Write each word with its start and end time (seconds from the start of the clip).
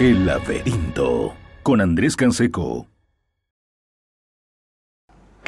El 0.00 0.24
laberinto 0.24 1.34
con 1.62 1.82
Andrés 1.82 2.16
Canseco. 2.16 2.86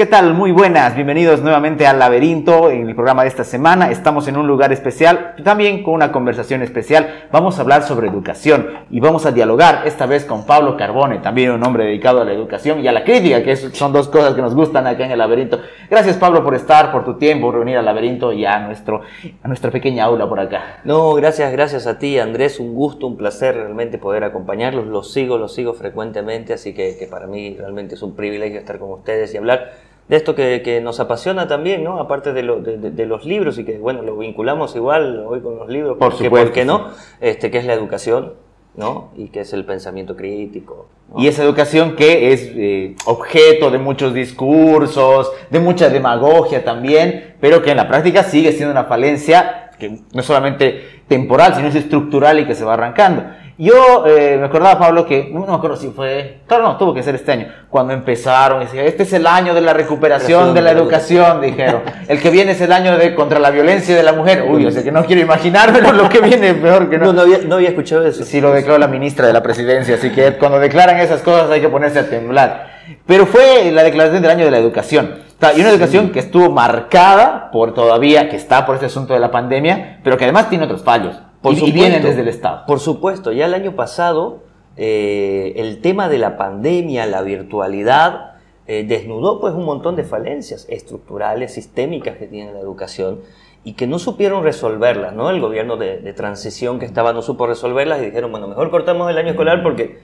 ¿Qué 0.02 0.06
tal? 0.06 0.34
Muy 0.34 0.50
buenas, 0.50 0.96
bienvenidos 0.96 1.42
nuevamente 1.42 1.86
al 1.86 2.00
Laberinto 2.00 2.72
en 2.72 2.88
el 2.88 2.94
programa 2.96 3.22
de 3.22 3.28
esta 3.28 3.44
semana. 3.44 3.92
Estamos 3.92 4.26
en 4.26 4.36
un 4.36 4.48
lugar 4.48 4.72
especial, 4.72 5.36
también 5.44 5.84
con 5.84 5.94
una 5.94 6.10
conversación 6.10 6.60
especial. 6.60 7.28
Vamos 7.30 7.56
a 7.56 7.62
hablar 7.62 7.84
sobre 7.84 8.08
educación 8.08 8.66
y 8.90 8.98
vamos 8.98 9.26
a 9.26 9.30
dialogar 9.30 9.82
esta 9.86 10.06
vez 10.06 10.24
con 10.24 10.44
Pablo 10.44 10.76
Carbone, 10.76 11.18
también 11.18 11.52
un 11.52 11.62
hombre 11.62 11.84
dedicado 11.84 12.20
a 12.20 12.24
la 12.24 12.32
educación 12.32 12.80
y 12.80 12.88
a 12.88 12.92
la 12.92 13.04
crítica, 13.04 13.44
que 13.44 13.54
son 13.54 13.92
dos 13.92 14.08
cosas 14.08 14.34
que 14.34 14.42
nos 14.42 14.56
gustan 14.56 14.88
acá 14.88 15.04
en 15.04 15.12
el 15.12 15.18
Laberinto. 15.18 15.60
Gracias 15.88 16.16
Pablo 16.16 16.42
por 16.42 16.56
estar, 16.56 16.90
por 16.90 17.04
tu 17.04 17.16
tiempo, 17.16 17.52
por 17.52 17.60
venir 17.60 17.76
al 17.76 17.84
Laberinto 17.84 18.32
y 18.32 18.44
a, 18.44 18.58
nuestro, 18.58 19.02
a 19.40 19.46
nuestra 19.46 19.70
pequeña 19.70 20.06
aula 20.06 20.28
por 20.28 20.40
acá. 20.40 20.80
No, 20.82 21.14
gracias, 21.14 21.52
gracias 21.52 21.86
a 21.86 22.00
ti 22.00 22.18
Andrés, 22.18 22.58
un 22.58 22.74
gusto, 22.74 23.06
un 23.06 23.16
placer 23.16 23.54
realmente 23.54 23.98
poder 23.98 24.24
acompañarlos. 24.24 24.84
Los 24.84 25.12
sigo, 25.12 25.38
los 25.38 25.54
sigo 25.54 25.74
frecuentemente, 25.74 26.54
así 26.54 26.74
que, 26.74 26.96
que 26.98 27.06
para 27.06 27.28
mí 27.28 27.54
realmente 27.56 27.94
es 27.94 28.02
un 28.02 28.16
privilegio 28.16 28.58
estar 28.58 28.80
con 28.80 28.90
ustedes 28.90 29.32
y 29.32 29.36
hablar 29.36 29.91
de 30.08 30.16
esto 30.16 30.34
que, 30.34 30.80
nos 30.82 31.00
apasiona 31.00 31.46
también, 31.48 31.84
¿no? 31.84 31.98
Aparte 31.98 32.32
de, 32.32 32.42
de, 32.42 33.06
los 33.06 33.24
libros 33.24 33.58
y 33.58 33.64
que, 33.64 33.78
bueno, 33.78 34.02
lo 34.02 34.16
vinculamos 34.16 34.74
igual 34.76 35.24
hoy 35.26 35.40
con 35.40 35.56
los 35.56 35.68
libros, 35.68 35.96
por 35.96 36.10
porque, 36.10 36.24
supuesto, 36.24 36.54
¿por 36.54 36.66
no? 36.66 36.90
Este, 37.20 37.50
que 37.50 37.58
es 37.58 37.64
la 37.64 37.74
educación, 37.74 38.34
¿no? 38.74 39.10
Y 39.16 39.28
que 39.28 39.40
es 39.40 39.52
el 39.52 39.64
pensamiento 39.64 40.16
crítico. 40.16 40.88
Y 41.16 41.28
esa 41.28 41.42
educación 41.42 41.94
que 41.94 42.32
es 42.32 42.50
eh, 42.54 42.96
objeto 43.04 43.70
de 43.70 43.78
muchos 43.78 44.14
discursos, 44.14 45.30
de 45.50 45.60
mucha 45.60 45.88
demagogia 45.88 46.64
también, 46.64 47.36
pero 47.40 47.62
que 47.62 47.70
en 47.70 47.76
la 47.76 47.88
práctica 47.88 48.22
sigue 48.22 48.52
siendo 48.52 48.72
una 48.72 48.84
falencia 48.84 49.70
que 49.78 49.90
no 50.12 50.20
es 50.20 50.26
solamente 50.26 51.02
temporal, 51.08 51.54
sino 51.54 51.68
es 51.68 51.74
estructural 51.74 52.40
y 52.40 52.46
que 52.46 52.54
se 52.54 52.64
va 52.64 52.74
arrancando. 52.74 53.24
Yo 53.62 54.04
eh, 54.08 54.38
me 54.40 54.46
acordaba, 54.46 54.76
Pablo, 54.76 55.06
que 55.06 55.30
no 55.32 55.46
me 55.46 55.54
acuerdo 55.54 55.76
si 55.76 55.90
fue, 55.90 56.38
claro, 56.48 56.64
no, 56.64 56.76
tuvo 56.76 56.92
que 56.92 57.00
ser 57.04 57.14
este 57.14 57.30
año, 57.30 57.46
cuando 57.70 57.92
empezaron, 57.92 58.58
decía, 58.58 58.82
este 58.82 59.04
es 59.04 59.12
el 59.12 59.24
año 59.24 59.54
de 59.54 59.60
la 59.60 59.72
recuperación 59.72 60.52
de 60.52 60.62
la 60.62 60.72
educación, 60.72 61.40
dijeron. 61.40 61.82
El 62.08 62.20
que 62.20 62.30
viene 62.30 62.52
es 62.52 62.60
el 62.60 62.72
año 62.72 62.98
de 62.98 63.14
contra 63.14 63.38
la 63.38 63.50
violencia 63.50 63.94
de 63.94 64.02
la 64.02 64.14
mujer. 64.14 64.46
Uy, 64.50 64.66
o 64.66 64.72
sea 64.72 64.82
que 64.82 64.90
no 64.90 65.04
quiero 65.04 65.22
imaginármelo 65.22 65.92
lo 65.92 66.08
que 66.08 66.18
viene, 66.18 66.54
peor 66.54 66.90
que 66.90 66.98
no. 66.98 67.12
No, 67.12 67.24
no 67.24 67.54
había, 67.54 67.68
escuchado 67.68 68.04
eso. 68.04 68.24
Sí, 68.24 68.40
lo 68.40 68.50
declaró 68.50 68.78
la 68.78 68.88
ministra 68.88 69.28
de 69.28 69.32
la 69.32 69.44
presidencia, 69.44 69.94
así 69.94 70.10
que 70.10 70.32
cuando 70.38 70.58
declaran 70.58 70.98
esas 70.98 71.22
cosas 71.22 71.48
hay 71.48 71.60
que 71.60 71.68
ponerse 71.68 72.00
a 72.00 72.10
temblar. 72.10 72.66
Pero 73.06 73.26
fue 73.26 73.70
la 73.70 73.84
declaración 73.84 74.22
del 74.22 74.30
año 74.32 74.44
de 74.44 74.50
la 74.50 74.58
educación. 74.58 75.18
Y 75.56 75.60
una 75.60 75.70
educación 75.70 76.10
que 76.10 76.18
estuvo 76.18 76.50
marcada 76.50 77.52
por 77.52 77.74
todavía, 77.74 78.28
que 78.28 78.34
está 78.34 78.66
por 78.66 78.74
este 78.74 78.86
asunto 78.86 79.14
de 79.14 79.20
la 79.20 79.30
pandemia, 79.30 80.00
pero 80.02 80.16
que 80.16 80.24
además 80.24 80.48
tiene 80.48 80.64
otros 80.64 80.82
fallos. 80.82 81.14
Por 81.42 81.54
y, 81.54 81.72
vienen 81.72 82.02
desde 82.02 82.20
el 82.20 82.28
Estado. 82.28 82.64
Por 82.66 82.80
supuesto, 82.80 83.32
ya 83.32 83.46
el 83.46 83.54
año 83.54 83.74
pasado 83.74 84.40
eh, 84.76 85.52
el 85.56 85.80
tema 85.80 86.08
de 86.08 86.18
la 86.18 86.36
pandemia, 86.36 87.06
la 87.06 87.22
virtualidad, 87.22 88.32
eh, 88.66 88.84
desnudó 88.86 89.40
pues 89.40 89.54
un 89.54 89.64
montón 89.64 89.96
de 89.96 90.04
falencias 90.04 90.66
estructurales, 90.70 91.52
sistémicas 91.54 92.16
que 92.16 92.26
tiene 92.26 92.52
la 92.52 92.60
educación 92.60 93.20
y 93.64 93.74
que 93.74 93.86
no 93.86 93.98
supieron 93.98 94.42
resolverlas, 94.42 95.14
¿no? 95.14 95.30
El 95.30 95.40
gobierno 95.40 95.76
de, 95.76 96.12
transición 96.14 96.78
que 96.78 96.86
estaba 96.86 97.12
no 97.12 97.22
supo 97.22 97.46
resolverlas 97.46 98.00
y 98.00 98.06
dijeron, 98.06 98.30
bueno, 98.30 98.48
mejor 98.48 98.70
cortamos 98.70 99.10
el 99.10 99.18
año 99.18 99.30
escolar 99.30 99.62
porque 99.62 99.98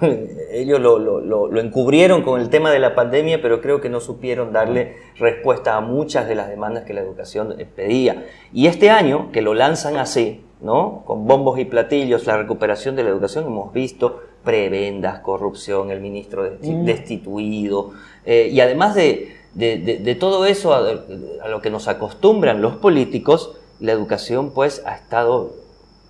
ellos 0.52 0.80
lo, 0.80 0.98
lo, 0.98 1.20
lo, 1.20 1.60
encubrieron 1.60 2.22
con 2.22 2.40
el 2.40 2.48
tema 2.48 2.70
de 2.70 2.78
la 2.78 2.94
pandemia, 2.94 3.40
pero 3.42 3.60
creo 3.60 3.80
que 3.80 3.88
no 3.88 4.00
supieron 4.00 4.52
darle 4.52 4.96
respuesta 5.16 5.76
a 5.76 5.80
muchas 5.80 6.26
de 6.26 6.34
las 6.34 6.48
demandas 6.48 6.84
que 6.84 6.94
la 6.94 7.00
educación 7.00 7.54
eh, 7.58 7.66
pedía. 7.66 8.26
Y 8.52 8.66
este 8.66 8.90
año, 8.90 9.30
que 9.32 9.42
lo 9.42 9.54
lanzan 9.54 9.96
así, 9.96 10.44
¿no? 10.60 11.02
Con 11.06 11.26
bombos 11.26 11.58
y 11.58 11.64
platillos, 11.64 12.26
la 12.26 12.36
recuperación 12.36 12.96
de 12.96 13.04
la 13.04 13.10
educación, 13.10 13.46
hemos 13.46 13.72
visto 13.72 14.22
prebendas, 14.44 15.20
corrupción, 15.20 15.90
el 15.90 16.00
ministro 16.00 16.44
mm. 16.60 16.84
destituido, 16.84 17.92
eh, 18.24 18.48
y 18.52 18.60
además 18.60 18.94
de, 18.94 19.36
de, 19.54 20.16
todo 20.18 20.44
eso 20.44 20.74
a, 20.74 21.48
lo 21.48 21.60
que 21.60 21.70
nos 21.70 21.88
acostumbran 21.88 22.62
los 22.62 22.76
políticos, 22.76 23.56
la 23.80 23.92
educación 23.92 24.50
pues 24.50 24.82
ha 24.86 24.94
estado 24.94 25.52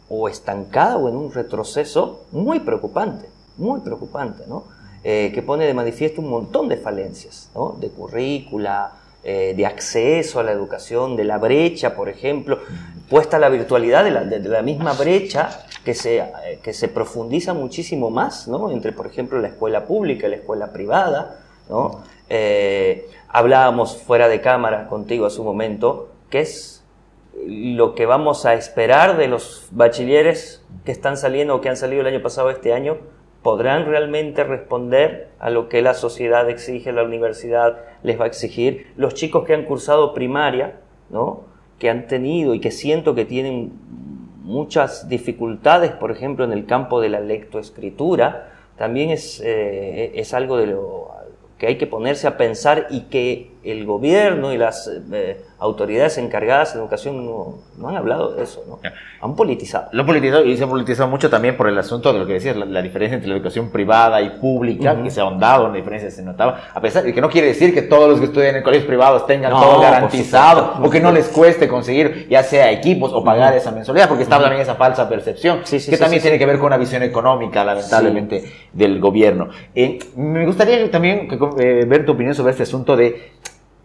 o 0.09 0.29
estancada 0.29 0.97
o 0.97 1.09
en 1.09 1.17
un 1.17 1.33
retroceso 1.33 2.25
muy 2.33 2.61
preocupante, 2.61 3.29
muy 3.57 3.81
preocupante, 3.81 4.45
¿no? 4.47 4.65
Eh, 5.05 5.31
que 5.33 5.43
pone 5.43 5.65
de 5.65 5.75
manifiesto 5.75 6.21
un 6.21 6.29
montón 6.29 6.69
de 6.69 6.77
falencias, 6.77 7.51
¿no? 7.55 7.77
De 7.79 7.89
currícula, 7.89 8.95
eh, 9.23 9.55
de 9.57 9.67
acceso 9.67 10.41
a 10.41 10.43
la 10.43 10.53
educación, 10.53 11.17
de 11.17 11.25
la 11.25 11.39
brecha, 11.39 11.95
por 11.95 12.09
ejemplo, 12.09 12.59
puesta 13.09 13.39
la 13.39 13.49
virtualidad 13.49 14.05
de 14.05 14.41
la, 14.41 14.63
misma 14.63 14.93
brecha 14.93 15.65
que 15.85 15.95
se, 15.95 16.19
eh, 16.19 16.61
que 16.63 16.73
se 16.73 16.89
profundiza 16.89 17.55
muchísimo 17.55 18.11
más, 18.11 18.49
¿no? 18.49 18.71
Entre, 18.71 18.93
por 18.93 19.07
ejemplo, 19.07 19.41
la 19.41 19.49
escuela 19.49 19.87
pública 19.87 20.27
y 20.27 20.31
la 20.31 20.37
escuela 20.37 20.73
privada, 20.73 21.41
¿no? 21.69 22.03
Eh, 22.29 23.09
hablábamos 23.29 23.97
fuera 23.97 24.29
de 24.29 24.41
cámara 24.41 24.89
contigo 24.89 25.27
hace 25.27 25.41
un 25.41 25.47
momento, 25.47 26.11
que 26.31 26.41
es 26.41 26.85
lo 27.47 27.95
que 27.95 28.05
vamos 28.07 28.45
a 28.47 28.55
esperar 28.55 29.17
de 29.17 29.29
los 29.29 29.69
bachilleres 29.71 30.63
que 30.85 30.93
están 30.93 31.17
saliendo 31.17 31.55
o 31.55 31.61
que 31.61 31.69
han 31.69 31.77
salido 31.77 32.03
el 32.03 32.09
año 32.09 32.23
pasado 32.23 32.51
este 32.51 32.73
año 32.73 32.99
¿Podrán 33.43 33.87
realmente 33.87 34.43
responder 34.43 35.29
a 35.39 35.49
lo 35.51 35.69
que 35.69 35.81
la 35.81 35.95
sociedad 35.95 36.51
exige, 36.51 36.93
la 36.93 37.05
universidad 37.05 37.79
les 38.03 38.19
va 38.19 38.25
a 38.25 38.27
exigir? 38.27 38.93
Los 38.97 39.15
chicos 39.15 39.45
que 39.45 39.55
han 39.55 39.65
cursado 39.65 40.13
primaria, 40.13 40.81
¿no? 41.09 41.45
Que 41.79 41.91
han 41.91 42.07
tenido 42.07 42.55
y 42.55 42.61
que 42.61 42.71
siento 42.71 43.15
que 43.15 43.25
tienen 43.25 43.73
muchas 44.43 45.09
dificultades, 45.09 45.93
por 45.93 46.11
ejemplo, 46.11 46.45
en 46.45 46.53
el 46.53 46.67
campo 46.67 47.01
de 47.01 47.11
la 47.11 47.21
lectoescritura, 47.21 48.53
también 48.77 49.11
es, 49.11 49.41
eh, 49.45 50.13
es 50.15 50.33
algo 50.35 50.57
de 50.57 50.69
lo 50.69 51.09
que 51.59 51.67
hay 51.67 51.77
que 51.77 51.87
ponerse 51.87 52.27
a 52.27 52.37
pensar 52.37 52.87
y 52.89 53.03
que 53.03 53.51
el 53.65 53.85
gobierno 53.85 54.53
y 54.53 54.57
las 54.57 54.91
eh, 55.13 55.43
autoridades 55.59 56.19
encargadas 56.19 56.75
de 56.75 56.81
educación 56.81 57.27
no, 57.27 57.89
han 57.89 57.97
hablado 57.97 58.35
de 58.35 58.45
eso, 58.45 58.65
¿no? 58.69 58.79
Han 59.21 59.35
politizado. 59.35 59.89
Lo 59.93 60.07
politizado 60.07 60.45
y 60.45 60.57
se 60.57 60.65
ha 60.65 60.69
politizado 60.69 61.09
mucho 61.09 61.29
también 61.29 61.57
por 61.57 61.69
el 61.69 61.77
asunto 61.77 62.13
de 62.13 62.21
lo 62.21 62.27
que 62.27 62.35
decías, 62.35 62.57
la, 62.57 62.83
diferencia 62.83 63.17
entre 63.17 63.29
la 63.29 63.37
educación 63.37 63.71
privada 63.71 64.23
y 64.23 64.31
pública, 64.39 65.01
que 65.03 65.11
se 65.11 65.21
ha 65.21 65.25
ahondado, 65.25 65.67
una 65.67 65.77
diferencia 65.77 66.11
se 66.11 66.23
notaba, 66.23 66.61
a 66.73 66.81
pesar 66.81 67.03
de 67.03 67.13
que 67.13 67.21
no 67.21 67.29
quiere 67.29 67.49
decir 67.49 67.75
que 67.75 67.83
todos 67.83 68.09
los 68.09 68.21
que 68.21 68.27
estudian 68.27 68.57
en 68.57 68.63
colegios 68.63 68.87
privados 68.87 69.27
tengan 69.27 69.53
todo 69.53 69.81
garantizado 69.81 70.75
o 70.83 70.89
que 70.89 71.01
no 71.01 71.11
les 71.11 71.29
cueste 71.29 71.67
conseguir 71.67 72.29
ya 72.31 72.43
sea 72.43 72.71
equipos 72.71 73.13
o 73.13 73.25
pagar 73.25 73.55
esa 73.55 73.73
mensualidad, 73.73 74.09
porque 74.09 74.23
está 74.23 74.41
también 74.41 74.63
esa 74.63 74.77
falsa 74.77 75.09
percepción, 75.09 75.63
que 75.65 75.97
también 75.97 76.23
tiene 76.23 76.39
que 76.39 76.47
ver 76.47 76.59
con 76.59 76.69
una 76.69 76.77
visión 76.77 77.03
económica, 77.03 77.65
lamentablemente, 77.65 78.45
del 78.73 79.01
gobierno. 79.01 79.49
Eh, 79.75 79.99
me 80.17 80.47
gustaría 80.47 80.91
también 80.91 81.29
eh, 81.59 81.85
ver 81.87 82.07
tu 82.07 82.13
opinión 82.13 82.35
sobre 82.35 82.53
este 82.53 82.63
asunto 82.63 82.97
de 82.97 83.33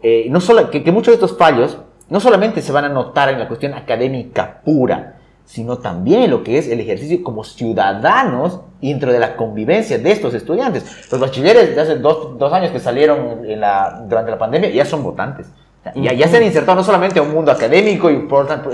eh, 0.03 0.27
no 0.29 0.41
solo, 0.41 0.69
que, 0.69 0.79
muchos 0.91 1.07
de 1.07 1.13
estos 1.13 1.37
fallos 1.37 1.77
no 2.09 2.19
solamente 2.19 2.61
se 2.61 2.71
van 2.71 2.85
a 2.85 2.89
notar 2.89 3.29
en 3.29 3.39
la 3.39 3.47
cuestión 3.47 3.73
académica 3.73 4.61
pura, 4.63 5.15
sino 5.45 5.77
también 5.77 6.23
en 6.23 6.31
lo 6.31 6.43
que 6.43 6.57
es 6.57 6.67
el 6.67 6.79
ejercicio 6.79 7.23
como 7.23 7.43
ciudadanos 7.43 8.59
dentro 8.81 9.11
de 9.11 9.19
la 9.19 9.35
convivencia 9.35 9.97
de 9.97 10.11
estos 10.11 10.33
estudiantes. 10.33 11.09
Los 11.11 11.19
bachilleres 11.19 11.75
de 11.75 11.81
hace 11.81 11.95
dos, 11.95 12.53
años 12.53 12.71
que 12.71 12.79
salieron 12.79 13.45
en 13.45 13.59
la, 13.59 14.03
durante 14.07 14.31
la 14.31 14.37
pandemia 14.37 14.69
ya 14.69 14.85
son 14.85 15.03
votantes. 15.03 15.47
Ya, 15.95 16.13
ya, 16.13 16.27
se 16.29 16.37
han 16.37 16.43
insertado 16.43 16.77
no 16.77 16.83
solamente 16.83 17.19
a 17.19 17.23
un 17.23 17.31
mundo 17.31 17.51
académico 17.51 18.09
y, 18.09 18.27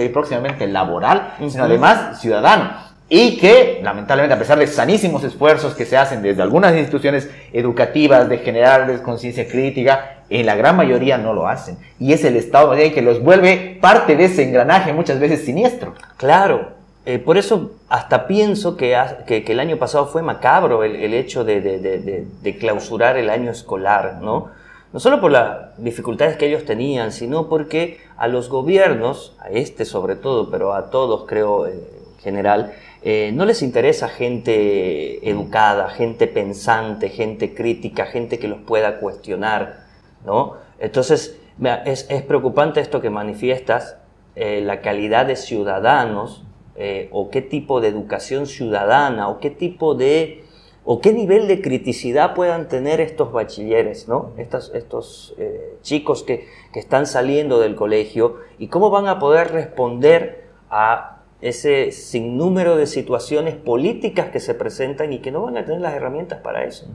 próximamente 0.09 0.67
laboral, 0.67 1.33
sino 1.47 1.63
además 1.63 2.19
ciudadano 2.21 2.88
y 3.09 3.37
que 3.37 3.79
lamentablemente 3.83 4.35
a 4.35 4.39
pesar 4.39 4.59
de 4.59 4.67
sanísimos 4.67 5.23
esfuerzos 5.23 5.73
que 5.73 5.85
se 5.85 5.97
hacen 5.97 6.21
desde 6.21 6.43
algunas 6.43 6.75
instituciones 6.75 7.29
educativas 7.51 8.29
de 8.29 8.37
generar 8.37 9.01
conciencia 9.01 9.47
crítica, 9.47 10.19
en 10.29 10.45
la 10.45 10.55
gran 10.55 10.77
mayoría 10.77 11.17
no 11.17 11.33
lo 11.33 11.47
hacen. 11.47 11.77
Y 11.99 12.13
es 12.13 12.23
el 12.23 12.35
Estado 12.35 12.71
que 12.71 13.01
los 13.01 13.21
vuelve 13.23 13.79
parte 13.81 14.15
de 14.15 14.25
ese 14.25 14.43
engranaje 14.43 14.93
muchas 14.93 15.19
veces 15.19 15.43
siniestro. 15.43 15.95
Claro, 16.17 16.69
eh, 17.05 17.17
por 17.17 17.39
eso 17.39 17.71
hasta 17.89 18.27
pienso 18.27 18.77
que, 18.77 18.95
que, 19.25 19.43
el 19.47 19.59
año 19.59 19.77
pasado 19.77 20.05
fue 20.05 20.21
macabro 20.21 20.83
el, 20.83 20.95
el 20.95 21.15
hecho 21.15 21.43
de, 21.43 21.61
de, 21.61 22.25
de, 22.41 22.57
clausurar 22.57 23.17
el 23.17 23.31
año 23.31 23.49
escolar, 23.49 24.19
¿no? 24.21 24.51
No 24.93 24.99
solo 24.99 25.19
por 25.19 25.31
las 25.31 25.75
dificultades 25.77 26.37
que 26.37 26.47
ellos 26.47 26.65
tenían, 26.65 27.11
sino 27.11 27.47
porque 27.47 27.99
a 28.17 28.27
los 28.27 28.49
gobiernos, 28.49 29.35
a 29.39 29.49
este 29.49 29.85
sobre 29.85 30.15
todo, 30.15 30.51
pero 30.51 30.73
a 30.73 30.89
todos 30.89 31.25
creo 31.27 31.67
en 31.67 31.79
general, 32.21 32.73
eh, 33.01 33.31
no 33.33 33.45
les 33.45 33.61
interesa 33.61 34.09
gente 34.09 35.29
educada, 35.29 35.89
gente 35.89 36.27
pensante, 36.27 37.09
gente 37.09 37.53
crítica, 37.53 38.05
gente 38.05 38.39
que 38.39 38.49
los 38.49 38.59
pueda 38.59 38.99
cuestionar, 38.99 39.85
¿no? 40.25 40.55
Entonces, 40.79 41.39
es, 41.85 42.03
preocupante 42.23 42.81
esto 42.81 42.99
que 42.99 43.09
manifiestas, 43.09 43.97
eh, 44.35 44.61
la 44.61 44.81
calidad 44.81 45.25
de 45.25 45.37
ciudadanos, 45.37 46.43
eh, 46.75 47.07
o 47.11 47.29
qué 47.29 47.41
tipo 47.41 47.79
de 47.79 47.87
educación 47.87 48.47
ciudadana, 48.47 49.29
o 49.29 49.39
qué 49.39 49.49
tipo 49.49 49.95
de, 49.95 50.43
o 50.83 50.99
qué 50.99 51.13
nivel 51.13 51.47
de 51.47 51.61
criticidad 51.61 52.35
puedan 52.35 52.67
tener 52.67 52.99
estos 52.99 53.31
bachilleres, 53.31 54.09
¿no? 54.09 54.31
Estos, 54.37 55.35
chicos 55.81 56.23
que, 56.23 56.47
que 56.73 56.79
están 56.79 57.05
saliendo 57.05 57.61
del 57.61 57.75
colegio, 57.75 58.39
y 58.57 58.67
cómo 58.67 58.89
van 58.89 59.07
a 59.07 59.19
poder 59.19 59.53
responder 59.53 60.49
a 60.69 61.18
ese 61.41 61.91
sinnúmero 61.91 62.75
de 62.75 62.85
situaciones 62.85 63.55
políticas 63.55 64.29
que 64.29 64.39
se 64.39 64.53
presentan 64.53 65.13
y 65.13 65.19
que 65.19 65.31
no 65.31 65.43
van 65.43 65.57
a 65.57 65.65
tener 65.65 65.81
las 65.81 65.93
herramientas 65.93 66.39
para 66.41 66.65
eso, 66.65 66.87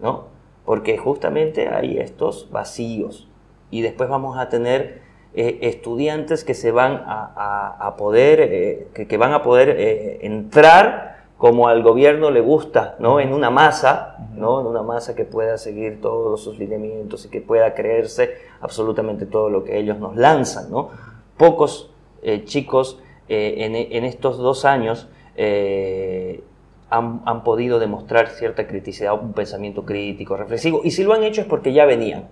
¿no? 0.00 0.26
Porque 0.64 0.98
justamente 0.98 1.68
hay 1.68 1.98
estos 1.98 2.50
vacíos 2.50 3.28
y 3.70 3.82
después 3.82 4.08
vamos 4.08 4.38
a 4.38 4.48
tener 4.48 5.02
eh, 5.34 5.60
estudiantes 5.62 6.44
que 6.44 6.52
se 6.52 6.72
van 6.72 7.04
a, 7.06 7.94
poder, 7.96 8.40
eh, 8.40 8.88
que, 8.92 9.16
van 9.16 9.32
a 9.32 9.42
poder 9.42 9.70
eh, 9.70 10.18
entrar 10.22 11.22
como 11.38 11.68
al 11.68 11.82
gobierno 11.82 12.30
le 12.30 12.40
gusta, 12.40 12.96
¿no? 12.98 13.18
En 13.18 13.32
una 13.32 13.50
masa, 13.50 14.18
¿no? 14.34 14.60
En 14.60 14.66
una 14.66 14.82
masa 14.82 15.14
que 15.14 15.24
pueda 15.24 15.56
seguir 15.58 16.00
todos 16.00 16.42
sus 16.42 16.58
lineamientos 16.58 17.24
y 17.24 17.28
que 17.30 17.40
pueda 17.40 17.72
creerse 17.74 18.34
absolutamente 18.60 19.24
todo 19.24 19.48
lo 19.48 19.64
que 19.64 19.78
ellos 19.78 19.98
nos 19.98 20.16
lanzan, 20.16 20.70
¿no? 20.70 20.90
Pocos 21.36 21.90
chicos 22.44 23.00
en, 23.32 23.74
en, 23.74 24.04
estos 24.04 24.38
dos 24.38 24.64
años 24.64 25.08
han, 26.90 27.22
han, 27.24 27.44
podido 27.44 27.78
demostrar 27.78 28.28
cierta 28.28 28.66
criticidad, 28.66 29.14
un 29.14 29.32
pensamiento 29.32 29.84
crítico, 29.84 30.36
reflexivo, 30.36 30.80
y 30.84 30.90
si 30.90 31.04
lo 31.04 31.14
han 31.14 31.24
hecho 31.24 31.40
es 31.40 31.46
porque 31.46 31.72
ya 31.72 31.86
venían 31.86 32.28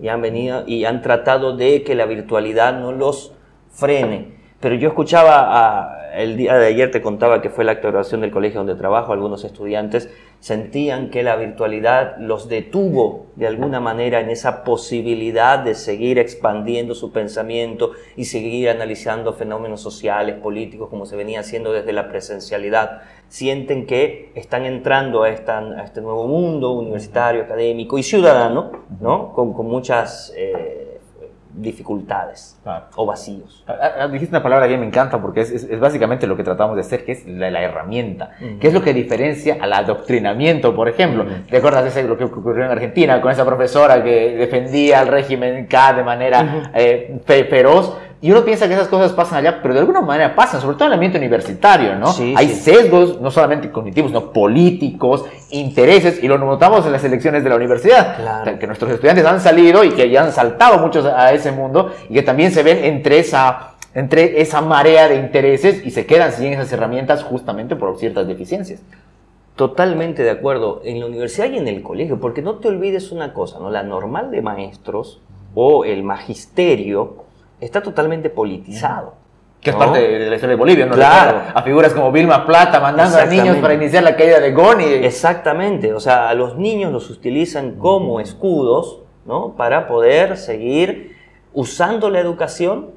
y 0.00 0.08
han 0.08 0.20
venido 0.20 0.64
y 0.66 0.84
han 0.84 1.02
tratado 1.02 1.56
de 1.56 1.82
que 1.82 1.94
la 1.94 2.06
virtualidad 2.06 2.78
no 2.78 2.92
los 2.92 3.32
frene. 3.70 4.34
Pero 4.64 4.76
yo 4.76 4.88
escuchaba, 4.88 5.98
el 6.16 6.38
día 6.38 6.54
de 6.54 6.68
ayer 6.68 6.90
te 6.90 7.02
contaba 7.02 7.42
que 7.42 7.50
fue 7.50 7.64
la 7.64 7.72
actuación 7.72 8.22
del 8.22 8.30
colegio 8.30 8.60
donde 8.60 8.76
trabajo, 8.76 9.12
algunos 9.12 9.44
estudiantes 9.44 10.08
sentían 10.40 11.10
que 11.10 11.22
la 11.22 11.36
virtualidad 11.36 12.16
los 12.16 12.48
detuvo 12.48 13.26
de 13.36 13.46
alguna 13.46 13.80
manera 13.80 14.20
en 14.20 14.30
esa 14.30 14.64
posibilidad 14.64 15.58
de 15.58 15.74
seguir 15.74 16.18
expandiendo 16.18 16.94
su 16.94 17.12
pensamiento 17.12 17.90
y 18.16 18.24
seguir 18.24 18.70
analizando 18.70 19.34
fenómenos 19.34 19.82
sociales, 19.82 20.36
políticos, 20.36 20.88
como 20.88 21.04
se 21.04 21.16
venía 21.16 21.40
haciendo 21.40 21.70
desde 21.70 21.92
la 21.92 22.08
presencialidad. 22.08 23.02
Sienten 23.28 23.84
que 23.84 24.32
están 24.34 24.64
entrando 24.64 25.24
a, 25.24 25.28
este 25.28 26.00
nuevo 26.00 26.26
mundo 26.26 26.72
universitario, 26.72 27.42
académico 27.42 27.98
y 27.98 28.02
ciudadano, 28.02 28.72
¿no? 28.98 29.34
con, 29.34 29.50
muchas... 29.66 30.32
Eh, 30.34 30.93
dificultades 31.56 32.58
o 32.96 33.06
vacíos. 33.06 33.64
Ah, 33.66 33.76
ah, 33.80 33.90
ah, 34.00 34.08
dijiste 34.08 34.34
una 34.34 34.42
palabra 34.42 34.68
que 34.68 34.76
me 34.76 34.86
encanta 34.86 35.20
porque 35.20 35.40
es, 35.40 35.80
básicamente 35.80 36.26
lo 36.26 36.36
que 36.36 36.42
tratamos 36.42 36.74
de 36.76 36.80
hacer, 36.80 37.04
que 37.04 37.12
es 37.12 37.26
la, 37.26 37.62
herramienta, 37.62 38.32
que 38.60 38.68
es 38.68 38.74
lo 38.74 38.82
que 38.82 38.92
diferencia 38.92 39.58
al 39.60 39.72
adoctrinamiento, 39.72 40.74
por 40.74 40.88
ejemplo. 40.88 41.26
¿Te 41.48 41.58
acuerdas 41.58 41.94
de 41.94 42.02
lo 42.02 42.16
que 42.16 42.24
ocurrió 42.24 42.64
en 42.64 42.70
Argentina 42.70 43.20
con 43.20 43.30
esa 43.30 43.44
profesora 43.44 44.02
que 44.02 44.36
defendía 44.36 45.00
al 45.00 45.08
régimen 45.08 45.66
K 45.66 45.92
de 45.94 46.02
manera 46.02 46.70
eh, 46.74 47.20
feroz? 47.48 47.96
Y 48.24 48.30
uno 48.30 48.42
piensa 48.42 48.66
que 48.66 48.72
esas 48.72 48.88
cosas 48.88 49.12
pasan 49.12 49.40
allá, 49.40 49.60
pero 49.60 49.74
de 49.74 49.80
alguna 49.80 50.00
manera 50.00 50.34
pasan, 50.34 50.58
sobre 50.58 50.76
todo 50.76 50.86
en 50.86 50.92
el 50.92 50.94
ambiente 50.94 51.18
universitario, 51.18 51.94
¿no? 51.96 52.06
Hay 52.36 52.48
sesgos, 52.48 53.20
no 53.20 53.30
solamente 53.30 53.70
cognitivos, 53.70 54.12
no 54.12 54.32
políticos, 54.32 55.26
intereses, 55.50 56.24
y 56.24 56.26
lo 56.26 56.38
notamos 56.38 56.86
en 56.86 56.92
las 56.92 57.04
elecciones 57.04 57.44
de 57.44 57.50
la 57.50 57.56
universidad, 57.56 58.16
claro. 58.16 58.58
que 58.58 58.66
nuestros 58.66 58.92
estudiantes 58.92 59.26
han 59.26 59.42
salido 59.42 59.84
y 59.84 59.90
que 59.90 60.08
ya 60.08 60.24
han 60.24 60.32
saltado 60.32 60.78
muchos 60.78 61.04
a 61.04 61.34
ese 61.34 61.52
mundo, 61.52 61.92
y 62.08 62.14
que 62.14 62.22
también 62.22 62.50
se 62.50 62.62
ven 62.62 62.82
entre 62.86 63.18
esa, 63.18 63.74
entre 63.92 64.40
esa 64.40 64.62
marea 64.62 65.06
de 65.06 65.16
intereses 65.16 65.84
y 65.84 65.90
se 65.90 66.06
quedan 66.06 66.32
sin 66.32 66.54
esas 66.54 66.72
herramientas 66.72 67.22
justamente 67.24 67.76
por 67.76 67.98
ciertas 67.98 68.26
deficiencias. 68.26 68.80
Totalmente 69.54 70.22
de 70.22 70.30
acuerdo, 70.30 70.80
en 70.82 70.98
la 70.98 71.04
universidad 71.04 71.50
y 71.50 71.58
en 71.58 71.68
el 71.68 71.82
colegio, 71.82 72.18
porque 72.18 72.40
no 72.40 72.54
te 72.54 72.68
olvides 72.68 73.12
una 73.12 73.34
cosa, 73.34 73.58
¿no? 73.58 73.68
La 73.68 73.82
normal 73.82 74.30
de 74.30 74.40
maestros 74.40 75.20
o 75.54 75.84
el 75.84 76.02
magisterio 76.04 77.23
está 77.60 77.82
totalmente 77.82 78.30
politizado. 78.30 79.14
Que 79.60 79.70
es 79.70 79.76
parte 79.76 79.98
de 79.98 80.28
la 80.28 80.34
historia 80.34 80.56
de 80.56 80.58
Bolivia, 80.58 80.84
¿no? 80.84 80.94
Claro. 80.94 81.40
A 81.54 81.62
figuras 81.62 81.94
como 81.94 82.12
Vilma 82.12 82.44
Plata 82.44 82.80
mandando 82.80 83.16
a 83.16 83.24
niños 83.24 83.56
para 83.56 83.72
iniciar 83.72 84.02
la 84.02 84.14
caída 84.14 84.38
de 84.38 84.52
Goni. 84.52 84.84
Exactamente. 84.84 85.94
O 85.94 86.00
sea, 86.00 86.28
a 86.28 86.34
los 86.34 86.58
niños 86.58 86.92
los 86.92 87.08
utilizan 87.08 87.76
como 87.76 88.20
escudos, 88.20 89.00
¿no? 89.24 89.54
Para 89.56 89.86
poder 89.86 90.36
seguir 90.36 91.16
usando 91.54 92.10
la 92.10 92.20
educación 92.20 92.90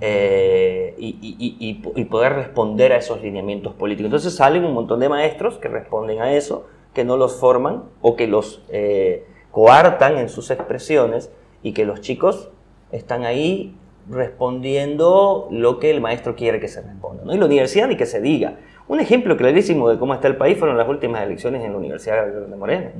eh, 0.00 0.94
y, 0.98 2.04
poder 2.04 2.32
responder 2.34 2.92
a 2.92 2.96
esos 2.96 3.20
lineamientos 3.20 3.74
políticos. 3.74 4.06
Entonces 4.06 4.34
salen 4.34 4.64
un 4.64 4.72
montón 4.72 5.00
de 5.00 5.08
maestros 5.08 5.58
que 5.58 5.68
responden 5.68 6.22
a 6.22 6.32
eso, 6.32 6.66
que 6.94 7.04
no 7.04 7.16
los 7.16 7.36
forman 7.36 7.84
o 8.00 8.16
que 8.16 8.26
los 8.26 8.62
eh, 8.70 9.26
coartan 9.50 10.18
en 10.18 10.28
sus 10.28 10.50
expresiones 10.50 11.30
y 11.62 11.72
que 11.72 11.84
los 11.84 12.00
chicos 12.00 12.50
están 12.92 13.24
ahí 13.24 13.76
respondiendo 14.08 15.48
lo 15.50 15.78
que 15.78 15.90
el 15.90 16.00
maestro 16.00 16.36
quiere 16.36 16.60
que 16.60 16.68
se 16.68 16.82
responda. 16.82 17.22
Y 17.34 17.38
la 17.38 17.46
universidad 17.46 17.88
ni 17.88 17.96
que 17.96 18.06
se 18.06 18.20
diga. 18.20 18.56
Un 18.86 19.00
ejemplo 19.00 19.36
clarísimo 19.36 19.88
de 19.88 19.98
cómo 19.98 20.14
está 20.14 20.28
el 20.28 20.36
país 20.36 20.58
fueron 20.58 20.76
las 20.76 20.88
últimas 20.88 21.22
elecciones 21.22 21.64
en 21.64 21.72
la 21.72 21.78
Universidad 21.78 22.26
de 22.26 22.56
Moreno. 22.56 22.90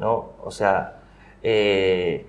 ¿no? 0.00 0.32
O 0.42 0.50
sea, 0.50 1.00
eh, 1.42 2.26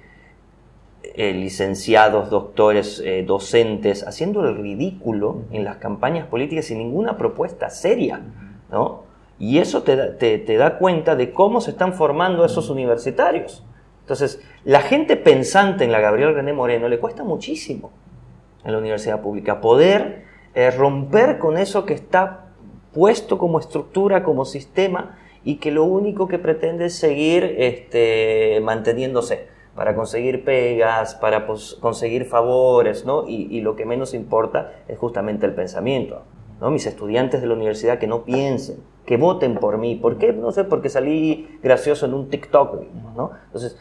eh, 1.04 1.34
licenciados, 1.34 2.30
doctores, 2.30 3.02
eh, 3.06 3.24
docentes, 3.26 4.06
haciendo 4.06 4.46
el 4.46 4.58
ridículo 4.58 5.44
en 5.52 5.64
las 5.64 5.78
campañas 5.78 6.28
políticas 6.28 6.66
sin 6.66 6.80
ninguna 6.80 7.18
propuesta 7.18 7.70
seria. 7.70 8.22
¿no? 8.70 9.04
Y 9.40 9.60
eso 9.60 9.84
te 9.84 9.96
te 10.18 10.58
da 10.58 10.78
cuenta 10.80 11.16
de 11.16 11.32
cómo 11.32 11.62
se 11.62 11.72
están 11.72 11.94
formando 11.94 12.44
esos 12.44 12.70
universitarios. 12.70 13.64
Entonces, 14.02 14.42
la 14.66 14.82
gente 14.82 15.16
pensante 15.16 15.84
en 15.84 15.92
la 15.92 16.00
Gabriel 16.00 16.34
René 16.34 16.54
Moreno 16.54 16.88
le 16.90 17.00
cuesta 17.00 17.24
muchísimo 17.24 17.92
en 18.68 18.74
la 18.74 18.80
universidad 18.80 19.22
pública, 19.22 19.62
poder 19.62 20.26
eh, 20.54 20.70
romper 20.72 21.40
con 21.40 21.58
eso 21.58 21.86
que 21.86 21.94
está 21.94 22.50
puesto 22.94 23.38
como 23.38 23.60
estructura, 23.60 24.24
como 24.24 24.44
sistema, 24.44 25.18
y 25.44 25.56
que 25.56 25.72
lo 25.72 25.86
único 25.86 26.28
que 26.28 26.38
pretende 26.38 26.88
es 26.88 26.96
seguir 26.96 27.56
este, 27.58 28.60
manteniéndose 28.62 29.48
para 29.74 29.96
conseguir 29.96 30.44
pegas, 30.44 31.16
para 31.16 31.48
conseguir 31.80 32.26
favores, 32.26 33.06
¿no? 33.06 33.26
Y, 33.28 33.62
lo 33.62 33.76
que 33.76 33.86
menos 33.86 34.14
importa 34.14 34.74
es 34.88 34.98
justamente 34.98 35.46
el 35.46 35.54
pensamiento, 35.54 36.24
¿no? 36.60 36.70
Mis 36.70 36.86
estudiantes 36.88 37.40
de 37.40 37.48
la 37.48 37.54
universidad 37.54 38.00
que 38.00 38.08
no 38.08 38.24
piensen, 38.24 38.84
que 39.06 39.16
voten 39.16 39.56
por 39.56 39.78
mí. 39.78 39.96
¿Por 39.96 40.18
qué? 40.18 40.34
No 40.34 40.52
sé, 40.52 40.66
porque 40.66 40.90
salí 40.90 41.60
gracioso 41.64 42.08
en 42.08 42.16
un 42.16 42.30
TikTok, 42.30 42.82
¿no? 43.16 43.32
Entonces, 43.46 43.78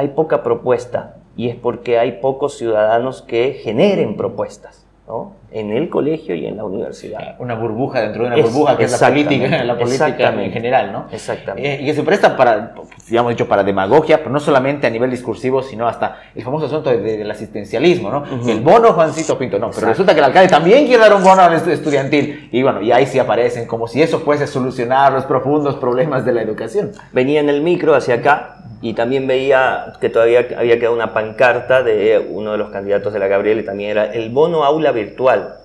hay 0.00 0.08
poca 0.08 0.42
propuesta 0.42 1.16
y 1.36 1.48
es 1.50 1.56
porque 1.56 1.98
hay 1.98 2.20
pocos 2.20 2.56
ciudadanos 2.56 3.20
que 3.22 3.60
generen 3.62 4.16
propuestas. 4.16 4.86
¿no? 5.06 5.40
en 5.52 5.72
el 5.72 5.88
colegio 5.88 6.34
y 6.34 6.46
en 6.46 6.56
la 6.56 6.64
universidad. 6.64 7.34
Una 7.40 7.54
burbuja 7.54 8.00
dentro 8.00 8.22
de 8.22 8.28
una 8.28 8.36
burbuja 8.36 8.76
que 8.76 8.84
es 8.84 9.00
la 9.00 9.08
política, 9.08 9.64
la 9.64 9.76
política 9.76 10.28
en 10.28 10.52
general, 10.52 10.92
¿no? 10.92 11.06
Exactamente. 11.10 11.74
Eh, 11.74 11.82
y 11.82 11.86
que 11.86 11.94
se 11.94 12.02
presta 12.04 12.36
para, 12.36 12.74
digamos 13.08 13.30
dicho, 13.30 13.48
para 13.48 13.64
demagogia, 13.64 14.18
pero 14.18 14.30
no 14.30 14.38
solamente 14.38 14.86
a 14.86 14.90
nivel 14.90 15.10
discursivo, 15.10 15.62
sino 15.62 15.88
hasta 15.88 16.18
el 16.34 16.44
famoso 16.44 16.66
asunto 16.66 16.90
del 16.90 17.28
asistencialismo, 17.28 18.10
¿no? 18.10 18.24
El 18.48 18.60
bono 18.60 18.92
Juancito 18.92 19.36
Pinto, 19.36 19.58
no, 19.58 19.70
pero 19.70 19.88
resulta 19.88 20.12
que 20.12 20.20
el 20.20 20.26
alcalde 20.26 20.48
también 20.48 20.86
quiere 20.86 21.02
dar 21.02 21.14
un 21.14 21.24
bono 21.24 21.42
estudiantil. 21.52 22.48
Y 22.52 22.62
bueno, 22.62 22.80
y 22.80 22.92
ahí 22.92 23.06
sí 23.06 23.18
aparecen 23.18 23.66
como 23.66 23.88
si 23.88 24.02
eso 24.02 24.20
fuese 24.20 24.46
solucionar 24.46 25.12
los 25.12 25.24
profundos 25.24 25.76
problemas 25.76 26.24
de 26.24 26.32
la 26.32 26.42
educación. 26.42 26.92
Venía 27.12 27.40
en 27.40 27.48
el 27.48 27.60
micro 27.62 27.94
hacia 27.94 28.16
acá 28.16 28.59
y 28.82 28.94
también 28.94 29.26
veía 29.26 29.92
que 30.00 30.08
todavía 30.08 30.46
había 30.56 30.78
quedado 30.78 30.94
una 30.94 31.12
pancarta 31.12 31.82
de 31.82 32.18
uno 32.18 32.52
de 32.52 32.58
los 32.58 32.70
candidatos 32.70 33.12
de 33.12 33.18
la 33.18 33.28
Gabriel 33.28 33.60
y 33.60 33.64
también 33.64 33.90
era 33.90 34.06
el 34.06 34.30
bono 34.30 34.64
aula 34.64 34.90
virtual. 34.92 35.56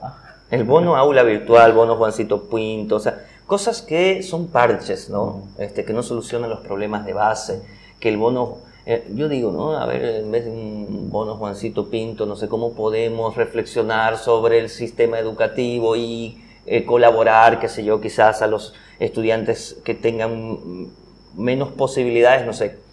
El 0.52 0.64
bono 0.64 0.96
aula 0.98 1.24
virtual, 1.24 1.74
bono 1.74 1.96
Juancito 1.96 2.50
Pinto, 2.50 2.98
o 2.98 3.00
sea, 3.00 3.26
cosas 3.48 3.82
que 3.82 4.22
son 4.22 4.48
parches, 4.48 5.10
¿no? 5.10 5.48
Este, 5.58 5.86
que 5.86 5.94
no 5.94 6.04
solucionan 6.04 6.50
los 6.50 6.60
problemas 6.60 7.06
de 7.06 7.14
base, 7.14 7.64
que 8.00 8.10
el 8.10 8.18
bono, 8.18 8.58
eh, 8.86 9.08
yo 9.16 9.30
digo, 9.30 9.52
¿no? 9.52 9.78
A 9.78 9.86
ver, 9.86 10.04
en 10.04 10.32
vez 10.32 10.46
de 10.46 10.52
un 10.52 11.10
bono 11.10 11.36
Juancito 11.36 11.90
Pinto, 11.90 12.26
no 12.26 12.36
sé 12.36 12.48
cómo 12.48 12.74
podemos 12.74 13.36
reflexionar 13.36 14.18
sobre 14.18 14.60
el 14.60 14.70
sistema 14.70 15.18
educativo 15.20 15.96
y 15.96 16.44
eh, 16.66 16.86
colaborar, 16.86 17.60
qué 17.60 17.70
sé 17.70 17.84
yo, 17.84 18.02
quizás 18.02 18.42
a 18.42 18.48
los 18.48 18.74
estudiantes 19.00 19.82
que 19.84 19.96
tengan 19.96 20.90
menos 21.36 21.70
posibilidades, 21.70 22.46
no 22.46 22.54
sé, 22.54 22.85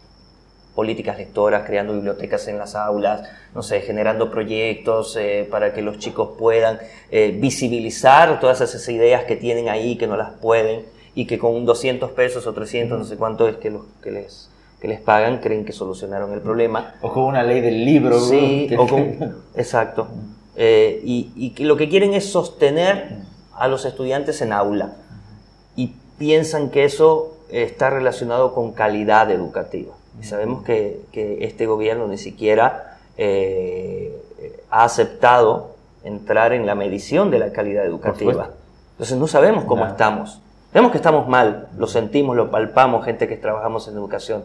políticas 0.74 1.18
lectoras, 1.18 1.64
creando 1.66 1.92
bibliotecas 1.92 2.48
en 2.48 2.58
las 2.58 2.74
aulas, 2.74 3.28
no 3.54 3.62
sé, 3.62 3.80
generando 3.82 4.30
proyectos 4.30 5.16
eh, 5.16 5.46
para 5.50 5.74
que 5.74 5.82
los 5.82 5.98
chicos 5.98 6.30
puedan 6.38 6.78
eh, 7.10 7.36
visibilizar 7.38 8.40
todas 8.40 8.60
esas 8.60 8.88
ideas 8.88 9.24
que 9.24 9.36
tienen 9.36 9.68
ahí, 9.68 9.96
que 9.96 10.06
no 10.06 10.16
las 10.16 10.30
pueden, 10.40 10.86
y 11.14 11.26
que 11.26 11.38
con 11.38 11.66
200 11.66 12.12
pesos 12.12 12.46
o 12.46 12.54
300, 12.54 12.98
no 12.98 13.04
sé 13.04 13.16
cuánto 13.16 13.48
es 13.48 13.56
que, 13.56 13.70
los, 13.70 13.82
que, 14.02 14.10
les, 14.10 14.50
que 14.80 14.88
les 14.88 15.00
pagan, 15.00 15.38
creen 15.38 15.66
que 15.66 15.72
solucionaron 15.72 16.32
el 16.32 16.40
problema. 16.40 16.94
O 17.02 17.12
con 17.12 17.24
una 17.24 17.42
ley 17.42 17.60
del 17.60 17.84
libro. 17.84 18.18
Sí, 18.18 18.70
o 18.78 18.86
con, 18.86 19.36
exacto. 19.54 20.08
Eh, 20.56 21.00
y, 21.04 21.32
y 21.36 21.50
que 21.50 21.64
lo 21.64 21.76
que 21.76 21.88
quieren 21.90 22.14
es 22.14 22.30
sostener 22.32 23.16
a 23.54 23.68
los 23.68 23.84
estudiantes 23.84 24.40
en 24.40 24.54
aula. 24.54 24.96
Y 25.76 25.94
piensan 26.18 26.70
que 26.70 26.84
eso 26.84 27.36
está 27.50 27.90
relacionado 27.90 28.54
con 28.54 28.72
calidad 28.72 29.30
educativa. 29.30 29.94
Y 30.20 30.24
sabemos 30.24 30.62
que, 30.64 31.00
este 31.12 31.66
gobierno 31.66 32.06
ni 32.06 32.18
siquiera 32.18 32.98
eh, 33.16 34.14
ha 34.70 34.84
aceptado 34.84 35.76
entrar 36.04 36.52
en 36.52 36.66
la 36.66 36.74
medición 36.74 37.30
de 37.30 37.38
la 37.38 37.52
calidad 37.52 37.84
educativa. 37.84 38.50
Entonces 38.92 39.16
no 39.16 39.26
sabemos 39.26 39.64
cómo 39.64 39.86
estamos. 39.86 40.40
Vemos 40.72 40.90
que 40.90 40.96
estamos 40.96 41.28
mal, 41.28 41.68
lo 41.76 41.86
sentimos, 41.86 42.34
lo 42.34 42.50
palpamos, 42.50 43.04
gente 43.04 43.28
que 43.28 43.36
trabajamos 43.36 43.88
en 43.88 43.94
educación, 43.94 44.44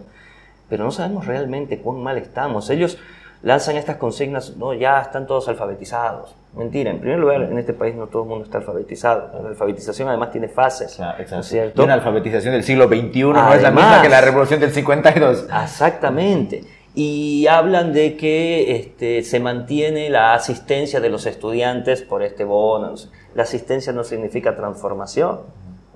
pero 0.67 0.83
no 0.83 0.91
sabemos 0.91 1.25
realmente 1.25 1.79
cuán 1.79 2.03
mal 2.03 2.17
estamos. 2.17 2.69
Ellos 2.69 2.97
lanzan 3.43 3.77
estas 3.77 3.95
consignas, 3.95 4.57
no, 4.57 4.73
ya 4.73 4.99
están 4.99 5.25
todos 5.25 5.47
alfabetizados. 5.47 6.35
Mentira, 6.57 6.91
en 6.91 6.99
primer 6.99 7.19
lugar, 7.19 7.43
en 7.43 7.57
este 7.57 7.73
país 7.73 7.95
no 7.95 8.07
todo 8.07 8.23
el 8.23 8.29
mundo 8.29 8.45
está 8.45 8.57
alfabetizado. 8.57 9.41
La 9.41 9.49
alfabetización 9.49 10.09
además 10.09 10.31
tiene 10.31 10.47
fases. 10.47 10.99
¿no 11.31 11.43
cierto? 11.43 11.83
Una 11.83 11.93
alfabetización 11.93 12.53
del 12.53 12.63
siglo 12.63 12.87
XXI 12.87 13.23
no 13.23 13.53
es 13.53 13.61
la 13.61 13.71
misma 13.71 14.01
que 14.01 14.09
la 14.09 14.21
revolución 14.21 14.59
del 14.59 14.71
52. 14.71 15.47
Exactamente. 15.63 16.63
Y 16.95 17.45
hablan 17.47 17.93
de 17.93 18.17
que 18.17 18.75
este, 18.75 19.21
se 19.21 19.39
mantiene 19.39 20.09
la 20.09 20.33
asistencia 20.33 20.99
de 20.99 21.09
los 21.09 21.27
estudiantes 21.27 22.01
por 22.01 22.23
este 22.23 22.43
bono. 22.43 22.95
La 23.35 23.43
asistencia 23.43 23.93
no 23.93 24.03
significa 24.03 24.55
transformación 24.55 25.41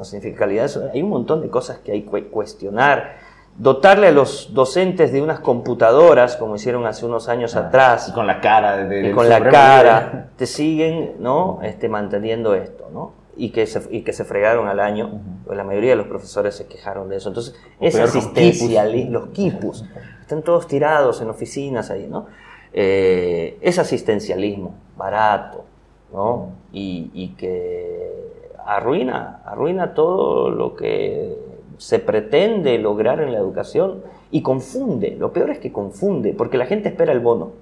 no 0.01 0.05
significa 0.05 0.39
calidad. 0.39 0.67
hay 0.91 1.03
un 1.03 1.09
montón 1.09 1.41
de 1.41 1.49
cosas 1.49 1.77
que 1.77 1.91
hay 1.91 2.01
que 2.01 2.23
cuestionar. 2.25 3.19
Dotarle 3.57 4.07
a 4.07 4.11
los 4.11 4.53
docentes 4.53 5.11
de 5.11 5.21
unas 5.21 5.39
computadoras, 5.39 6.35
como 6.35 6.55
hicieron 6.55 6.85
hace 6.85 7.05
unos 7.05 7.29
años 7.29 7.55
ah, 7.55 7.67
atrás. 7.67 8.09
Y 8.09 8.13
con 8.13 8.25
la 8.25 8.41
cara. 8.41 8.77
De, 8.77 9.09
y 9.09 9.11
con 9.11 9.29
la 9.29 9.43
cara. 9.43 10.29
Te 10.37 10.45
siguen 10.45 11.15
¿no? 11.19 11.59
este, 11.63 11.89
manteniendo 11.89 12.55
esto. 12.55 12.89
¿no? 12.91 13.13
Y 13.35 13.51
que, 13.51 13.67
se, 13.67 13.81
y 13.91 14.01
que 14.01 14.13
se 14.13 14.25
fregaron 14.25 14.67
al 14.67 14.79
año. 14.79 15.21
pues 15.45 15.57
la 15.57 15.63
mayoría 15.63 15.91
de 15.91 15.97
los 15.97 16.07
profesores 16.07 16.55
se 16.55 16.67
quejaron 16.67 17.09
de 17.09 17.17
eso. 17.17 17.29
Entonces, 17.29 17.55
esa 17.79 18.03
asistencia, 18.03 18.85
los 18.85 19.27
quipus, 19.29 19.85
están 20.21 20.41
todos 20.41 20.67
tirados 20.67 21.21
en 21.21 21.29
oficinas 21.29 21.91
ahí, 21.91 22.07
¿no? 22.07 22.27
Eh, 22.73 23.57
es 23.61 23.79
asistencialismo, 23.79 24.75
barato, 24.97 25.65
¿no? 26.13 26.51
Y, 26.71 27.11
y 27.13 27.29
que 27.35 28.31
arruina, 28.65 29.41
arruina 29.45 29.93
todo 29.93 30.49
lo 30.49 30.75
que 30.75 31.37
se 31.81 31.97
pretende 31.97 32.77
lograr 32.77 33.21
en 33.21 33.31
la 33.31 33.39
educación 33.39 34.03
y 34.29 34.43
confunde. 34.43 35.15
Lo 35.17 35.33
peor 35.33 35.49
es 35.49 35.57
que 35.57 35.71
confunde, 35.71 36.31
porque 36.31 36.59
la 36.59 36.67
gente 36.67 36.89
espera 36.89 37.11
el 37.11 37.21
bono. 37.21 37.53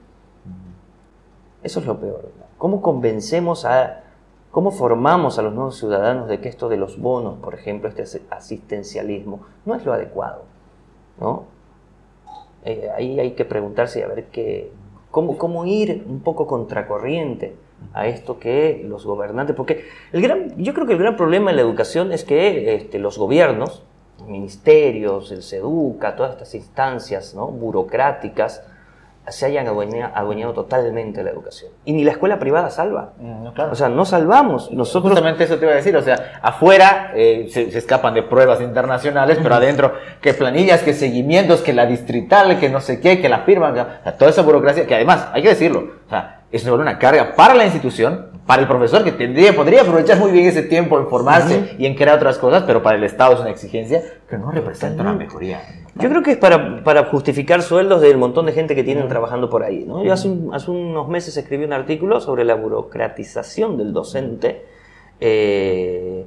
Eso 1.64 1.80
es 1.80 1.86
lo 1.86 2.02
peor. 2.02 2.30
¿Cómo 2.58 2.82
convencemos 2.82 3.64
a, 3.64 4.04
cómo 4.52 4.72
formamos 4.72 5.40
a 5.40 5.42
los 5.42 5.54
nuevos 5.54 5.78
ciudadanos 5.78 6.28
de 6.28 6.42
que 6.42 6.50
esto 6.50 6.68
de 6.68 6.76
los 6.76 7.00
bonos, 7.00 7.38
por 7.40 7.54
ejemplo, 7.54 7.88
este 7.88 8.04
asistencialismo, 8.30 9.40
no 9.66 9.74
es 9.74 9.86
lo 9.86 9.94
adecuado? 9.94 10.44
¿no? 11.22 11.46
Eh, 12.66 12.90
ahí 12.94 13.22
hay 13.22 13.32
que 13.32 13.46
preguntarse 13.46 14.04
a 14.04 14.08
ver 14.10 14.26
qué, 14.26 14.70
cómo, 15.12 15.38
cómo 15.38 15.66
ir 15.66 16.04
un 16.06 16.20
poco 16.20 16.46
contracorriente 16.46 17.56
a 17.94 18.08
esto 18.08 18.38
que 18.38 18.84
los 18.86 19.06
gobernantes, 19.06 19.56
porque 19.56 19.86
el 20.12 20.22
gran, 20.22 20.58
yo 20.58 20.74
creo 20.74 20.86
que 20.86 20.92
el 20.92 21.00
gran 21.00 21.16
problema 21.16 21.52
en 21.52 21.56
la 21.56 21.62
educación 21.62 22.12
es 22.12 22.26
que 22.26 22.76
este, 22.76 23.00
los 23.00 23.18
gobiernos, 23.18 23.86
ministerios, 24.24 25.32
el 25.32 25.44
SEDUCA, 25.44 26.16
todas 26.16 26.34
estas 26.34 26.56
instancias 26.56 27.34
¿no? 27.36 27.48
burocráticas, 27.48 28.64
se 29.32 29.46
hayan 29.46 29.68
adueñado, 29.68 30.54
totalmente 30.54 31.24
la 31.24 31.30
educación. 31.30 31.72
Y 31.86 31.94
ni 31.94 32.04
la 32.04 32.12
escuela 32.12 32.40
privada 32.40 32.70
salva. 32.70 33.14
Mm, 33.20 33.48
o 33.72 33.76
sea, 33.76 33.90
no 33.90 34.06
salvamos. 34.06 34.72
Nosotros... 34.72 35.12
Justamente 35.12 35.44
eso 35.44 35.58
te 35.58 35.66
iba 35.66 35.74
a 35.74 35.78
decir. 35.78 35.96
O 35.96 36.02
sea, 36.02 36.40
afuera 36.42 37.12
eh, 37.16 37.48
se, 37.52 37.78
escapan 37.78 38.14
de 38.14 38.24
pruebas 38.24 38.62
internacionales, 38.62 39.40
pero 39.42 39.56
adentro, 39.56 39.94
que 40.22 40.34
planillas, 40.34 40.82
que 40.82 40.94
seguimientos, 40.94 41.62
que 41.62 41.74
la 41.74 41.86
distrital, 41.86 42.60
que 42.60 42.70
no 42.70 42.82
sé 42.82 43.00
qué, 43.00 43.22
que 43.22 43.30
la 43.30 43.40
firma, 43.40 44.02
toda 44.18 44.32
esa 44.32 44.42
burocracia, 44.42 44.88
que 44.88 44.96
además, 44.96 45.28
hay 45.34 45.44
que 45.44 45.50
decirlo, 45.50 45.92
o 46.06 46.10
sea, 46.10 46.42
es 46.52 46.66
una 46.66 46.98
carga 46.98 47.36
para 47.36 47.54
la 47.54 47.66
institución, 47.66 48.39
para 48.50 48.64
el 48.64 48.68
profesor 48.68 49.04
que 49.04 49.12
tendría, 49.12 49.56
podría 49.56 49.82
aprovechar 49.84 50.18
muy 50.18 50.32
bien 50.32 50.48
ese 50.48 50.64
tiempo 50.64 50.98
en 50.98 51.08
formarse 51.08 51.76
y 51.78 51.86
en 51.86 51.94
crear 51.94 52.16
otras 52.16 52.40
cosas, 52.40 52.64
pero 52.64 52.82
para 52.82 52.98
el 52.98 53.04
Estado 53.04 53.36
es 53.36 53.42
una 53.42 53.52
exigencia 53.52 54.02
que 54.28 54.40
no 54.40 54.50
representa 54.50 55.04
una 55.04 55.14
mejoría. 55.14 55.62
Yo 55.94 56.10
creo 56.10 56.24
que 56.24 56.32
es 56.32 56.38
para, 56.38 56.84
para, 56.84 57.06
justificar 57.06 57.62
sueldos 57.62 58.02
del 58.02 58.18
montón 58.18 58.48
de 58.48 58.54
gente 58.54 58.74
que 58.74 58.84
tienen 58.84 59.08
trabajando 59.08 59.52
por 59.52 59.62
ahí. 59.62 59.86
¿no? 59.86 60.04
Yo 60.04 60.12
hace, 60.12 60.36
hace, 60.52 60.72
unos 60.72 61.08
meses 61.08 61.38
escribí 61.38 61.64
un 61.64 61.74
artículo 61.74 62.20
sobre 62.22 62.44
la 62.44 62.56
burocratización 62.56 63.78
del 63.78 63.94
docente, 63.94 64.66
eh, 65.20 66.26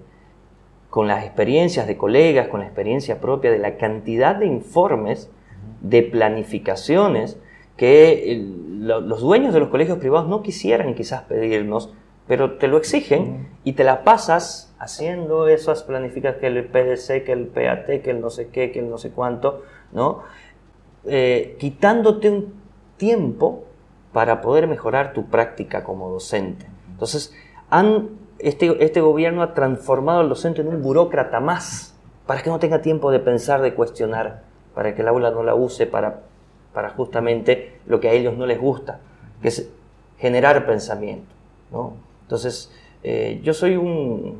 con 0.90 1.08
las 1.08 1.24
experiencias 1.24 1.88
de 1.88 1.96
colegas, 1.96 2.46
con 2.46 2.60
la 2.60 2.66
experiencia 2.66 3.20
propia 3.20 3.50
de 3.50 3.58
la 3.58 3.78
cantidad 3.78 4.36
de 4.36 4.46
informes, 4.46 5.28
de 5.80 6.04
planificaciones, 6.04 7.36
que 7.76 8.46
los 8.78 9.20
dueños 9.20 9.52
de 9.52 9.58
los 9.58 9.70
colegios 9.70 9.98
privados 9.98 10.28
no 10.28 10.40
quisieran 10.42 10.94
quizás 10.94 11.22
pedirnos, 11.22 11.92
pero 12.26 12.58
te 12.58 12.68
lo 12.68 12.76
exigen 12.76 13.48
y 13.64 13.72
te 13.72 13.84
la 13.84 14.04
pasas 14.04 14.74
haciendo 14.78 15.48
esas 15.48 15.82
planificaciones, 15.82 16.40
que 16.40 16.46
el 16.46 16.64
PDC, 16.64 17.24
que 17.24 17.32
el 17.32 17.46
PAT, 17.46 18.02
que 18.02 18.10
el 18.10 18.20
no 18.20 18.30
sé 18.30 18.48
qué, 18.48 18.72
que 18.72 18.80
el 18.80 18.90
no 18.90 18.98
sé 18.98 19.10
cuánto, 19.10 19.62
¿no? 19.92 20.22
Eh, 21.04 21.56
quitándote 21.58 22.30
un 22.30 22.54
tiempo 22.96 23.64
para 24.12 24.40
poder 24.40 24.66
mejorar 24.66 25.12
tu 25.12 25.26
práctica 25.26 25.84
como 25.84 26.10
docente. 26.10 26.66
Entonces, 26.90 27.34
han, 27.70 28.10
este, 28.38 28.84
este 28.84 29.00
gobierno 29.00 29.42
ha 29.42 29.54
transformado 29.54 30.20
al 30.20 30.28
docente 30.28 30.60
en 30.60 30.68
un 30.68 30.82
burócrata 30.82 31.40
más, 31.40 31.96
para 32.26 32.42
que 32.42 32.50
no 32.50 32.58
tenga 32.58 32.82
tiempo 32.82 33.10
de 33.10 33.18
pensar, 33.18 33.62
de 33.62 33.74
cuestionar, 33.74 34.42
para 34.74 34.94
que 34.94 35.02
el 35.02 35.08
aula 35.08 35.30
no 35.30 35.42
la 35.42 35.54
use 35.54 35.86
para 35.86 36.20
para 36.72 36.90
justamente 36.90 37.80
lo 37.86 38.00
que 38.00 38.08
a 38.08 38.12
ellos 38.12 38.36
no 38.36 38.46
les 38.46 38.60
gusta, 38.60 39.00
que 39.40 39.48
es 39.48 39.68
generar 40.18 40.66
pensamiento. 40.66 41.32
¿no? 41.70 41.94
Entonces, 42.32 42.72
eh, 43.02 43.42
yo 43.42 43.52
soy 43.52 43.76
un, 43.76 44.38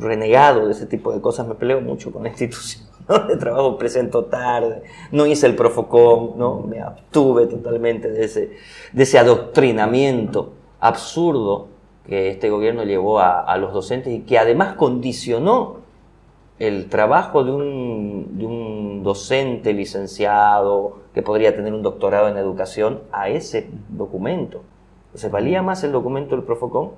renegado 0.00 0.66
de 0.66 0.72
ese 0.72 0.86
tipo 0.86 1.12
de 1.12 1.20
cosas, 1.20 1.46
me 1.46 1.54
peleo 1.54 1.80
mucho 1.80 2.10
con 2.10 2.24
la 2.24 2.28
institución 2.30 2.84
de 3.28 3.36
trabajo, 3.36 3.78
presento 3.78 4.24
tarde, 4.24 4.82
no 5.12 5.24
hice 5.24 5.46
el 5.46 5.54
Profocom, 5.54 6.36
¿no? 6.36 6.62
me 6.62 6.80
abstuve 6.80 7.46
totalmente 7.46 8.10
de 8.10 8.24
ese, 8.24 8.56
de 8.92 9.02
ese 9.04 9.20
adoctrinamiento 9.20 10.54
absurdo 10.80 11.68
que 12.04 12.30
este 12.30 12.50
gobierno 12.50 12.82
llevó 12.82 13.20
a, 13.20 13.40
a 13.40 13.56
los 13.56 13.72
docentes 13.72 14.12
y 14.12 14.22
que 14.22 14.36
además 14.36 14.74
condicionó 14.74 15.76
el 16.58 16.88
trabajo 16.88 17.44
de 17.44 17.52
un, 17.52 19.02
docente 19.04 19.72
licenciado 19.72 20.98
que 21.14 21.22
podría 21.22 21.54
tener 21.54 21.72
un 21.72 21.82
doctorado 21.82 22.28
en 22.28 22.36
educación 22.36 23.02
a 23.12 23.28
ese 23.28 23.70
documento. 23.88 24.62
Entonces, 25.08 25.30
valía 25.30 25.62
más 25.62 25.82
el 25.84 25.92
documento 25.92 26.36
del 26.36 26.44
Profocom 26.44 26.90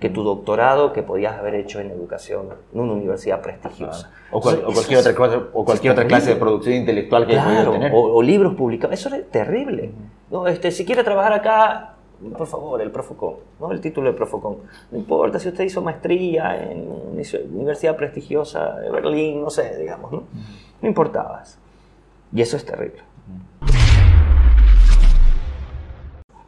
que 0.00 0.10
tu 0.10 0.22
doctorado 0.22 0.92
que 0.92 1.02
podías 1.02 1.38
haber 1.38 1.54
hecho 1.54 1.80
en 1.80 1.90
educación 1.90 2.48
en 2.72 2.80
una 2.80 2.92
universidad 2.92 3.40
prestigiosa. 3.40 4.10
O, 4.30 4.40
cualquier, 4.40 4.98
otra, 4.98 5.14
o 5.52 5.64
cualquier 5.64 5.92
otra 5.92 6.06
clase 6.06 6.30
de 6.30 6.36
producción 6.36 6.74
intelectual 6.74 7.26
que 7.26 7.34
claro, 7.34 7.72
tener. 7.72 7.92
O, 7.94 8.20
libros 8.20 8.54
publicados. 8.54 8.98
Eso 8.98 9.14
es 9.14 9.30
terrible. 9.30 9.92
No, 10.30 10.46
este, 10.46 10.72
si 10.72 10.84
quiere 10.84 11.04
trabajar 11.04 11.32
acá, 11.32 11.94
por 12.36 12.46
favor, 12.46 12.82
el 12.82 12.90
Profocom, 12.90 13.36
¿no? 13.60 13.70
el 13.70 13.80
título 13.80 14.10
de 14.10 14.16
Profocom. 14.16 14.56
No 14.90 14.98
importa 14.98 15.38
si 15.38 15.48
usted 15.48 15.64
hizo 15.64 15.80
maestría 15.80 16.70
en 16.70 16.88
una 16.88 17.22
universidad 17.52 17.96
prestigiosa 17.96 18.76
de 18.80 18.90
Berlín, 18.90 19.42
no 19.42 19.50
sé, 19.50 19.78
digamos, 19.78 20.10
¿no? 20.10 20.24
No 20.82 20.88
importaba 20.88 21.42
eso. 21.42 21.56
Y 22.32 22.42
eso 22.42 22.56
es 22.56 22.64
terrible. 22.64 23.00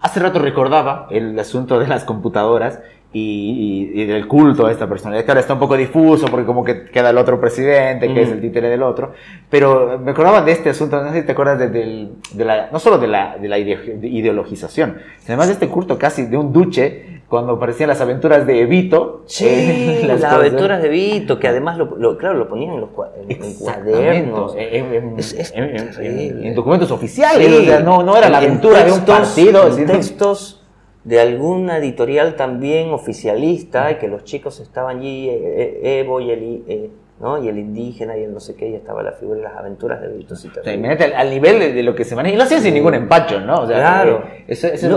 Hace 0.07 0.21
rato 0.21 0.39
recordaba 0.39 1.09
el 1.11 1.37
asunto 1.37 1.81
de 1.81 1.89
las 1.89 2.05
computadoras 2.05 2.79
y, 3.13 4.05
del 4.05 4.29
culto 4.29 4.65
a 4.65 4.71
esta 4.71 4.89
personalidad, 4.89 5.25
que 5.25 5.33
ahora 5.33 5.41
está 5.41 5.55
un 5.55 5.59
poco 5.59 5.77
difuso 5.77 6.29
porque 6.29 6.47
como 6.47 6.63
que 6.63 6.85
queda 6.85 7.11
el 7.11 7.19
otro 7.19 7.41
presidente, 7.41 8.15
que 8.15 8.23
es 8.23 8.29
el 8.31 8.41
títere 8.41 8.69
del 8.69 8.85
otro, 8.85 9.15
pero 9.51 9.99
me 9.99 10.13
acordaba 10.13 10.43
de 10.43 10.53
este 10.53 10.71
asunto, 10.71 11.03
no 11.03 11.11
sé 11.11 11.23
si 11.23 11.27
te 11.27 11.33
acuerdas 11.33 11.59
de, 11.59 12.09
la, 12.37 12.69
no 12.71 12.79
solo 12.79 12.99
de 12.99 13.09
la, 13.09 13.37
de 13.37 13.49
la 13.49 13.59
ideologización, 13.59 14.99
sino 15.19 15.27
además 15.27 15.49
de 15.49 15.55
este 15.55 15.69
culto 15.69 15.99
casi 15.99 16.27
de 16.27 16.37
un 16.37 16.53
duche 16.53 17.16
cuando 17.29 17.55
aparecían 17.55 17.89
las 17.89 18.01
aventuras 18.01 18.47
de 18.47 18.61
Evito. 18.61 19.25
Sí, 19.27 20.01
las, 20.07 20.23
aventuras 20.25 20.81
de 20.81 20.89
Evito, 20.89 21.39
que 21.39 21.49
además, 21.49 21.79
lo, 21.79 22.17
claro, 22.19 22.39
lo 22.39 22.49
ponían 22.49 22.75
en 22.75 22.81
los 22.81 22.91
cuadernos. 22.91 24.55
En, 24.57 26.55
documentos 26.55 26.91
oficiales, 26.91 27.85
no, 27.85 28.03
no 28.03 28.17
era 28.17 28.29
la 28.29 28.39
aventura 28.39 28.85
de 28.85 28.93
un 28.93 29.05
partido. 29.05 29.77
En 29.77 29.87
textos 29.87 30.63
de 31.07 31.21
alguna 31.21 31.79
editorial 31.79 32.35
también 32.35 32.91
oficialista, 32.93 33.93
y 33.93 33.95
que 33.99 34.09
los 34.09 34.25
chicos 34.25 34.59
estaban 34.59 34.99
allí, 34.99 35.29
eh, 35.29 35.81
eh, 35.83 36.01
Evo 36.01 36.21
y 36.21 36.31
el, 36.33 36.65
eh, 36.67 36.91
¿no? 37.19 37.43
y 37.43 37.49
el 37.49 37.59
indígena 37.59 38.17
y 38.17 38.25
el 38.25 38.35
no 38.35 38.41
sé 38.41 38.55
qué, 38.55 38.69
y 38.69 38.75
estaba 38.75 39.03
la 39.03 39.13
figura 39.13 39.39
de 39.39 39.45
las 39.45 39.57
aventuras 39.57 40.01
de 40.01 40.09
Vito 40.09 40.35
al, 41.17 41.31
nivel 41.31 41.75
de, 41.75 41.83
lo 41.83 41.95
que 41.95 42.05
se 42.05 42.15
maneja, 42.15 42.35
y 42.35 42.39
lo 42.39 42.45
hacían 42.45 42.61
sin 42.61 42.75
ningún 42.75 42.95
empacho, 42.95 43.41
¿no? 43.41 43.67
claro, 43.67 44.23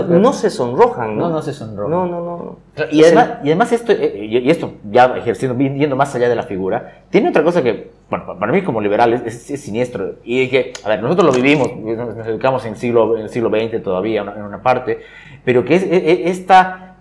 no, 0.08 0.32
se 0.32 0.50
sonrojan, 0.50 1.16
¿no? 1.16 1.28
No, 1.28 1.36
no 1.36 1.42
se 1.42 1.52
sonrojan. 1.52 1.90
No, 1.90 2.06
no, 2.06 2.20
no. 2.20 2.56
Y, 2.90 3.02
además, 3.04 3.30
y 3.42 3.48
además 3.48 3.72
esto, 3.72 3.92
y 3.92 4.50
esto 4.50 4.74
ya 4.90 5.16
ejerciendo, 5.16 5.56
viendo 5.56 5.96
más 5.96 6.14
allá 6.14 6.28
de 6.28 6.36
la 6.36 6.42
figura, 6.42 7.04
tiene 7.10 7.30
otra 7.30 7.42
cosa 7.42 7.62
que, 7.62 7.90
bueno, 8.10 8.38
para 8.38 8.52
mí 8.52 8.62
como 8.62 8.80
liberal 8.80 9.14
es, 9.14 9.42
siniestro, 9.42 10.16
y 10.22 10.42
es 10.42 10.50
que, 10.50 10.72
a 10.84 10.88
ver, 10.88 11.02
nosotros 11.02 11.26
lo 11.26 11.32
vivimos, 11.32 11.74
nos 11.76 12.26
educamos 12.26 12.64
en, 12.66 12.76
siglo, 12.76 13.16
en 13.16 13.22
el 13.22 13.28
siglo 13.30 13.48
XX 13.48 13.82
todavía, 13.82 14.22
en 14.22 14.42
una 14.42 14.62
parte, 14.62 15.00
pero 15.44 15.64
que 15.64 15.76
es, 15.76 15.86
esta 15.88 16.96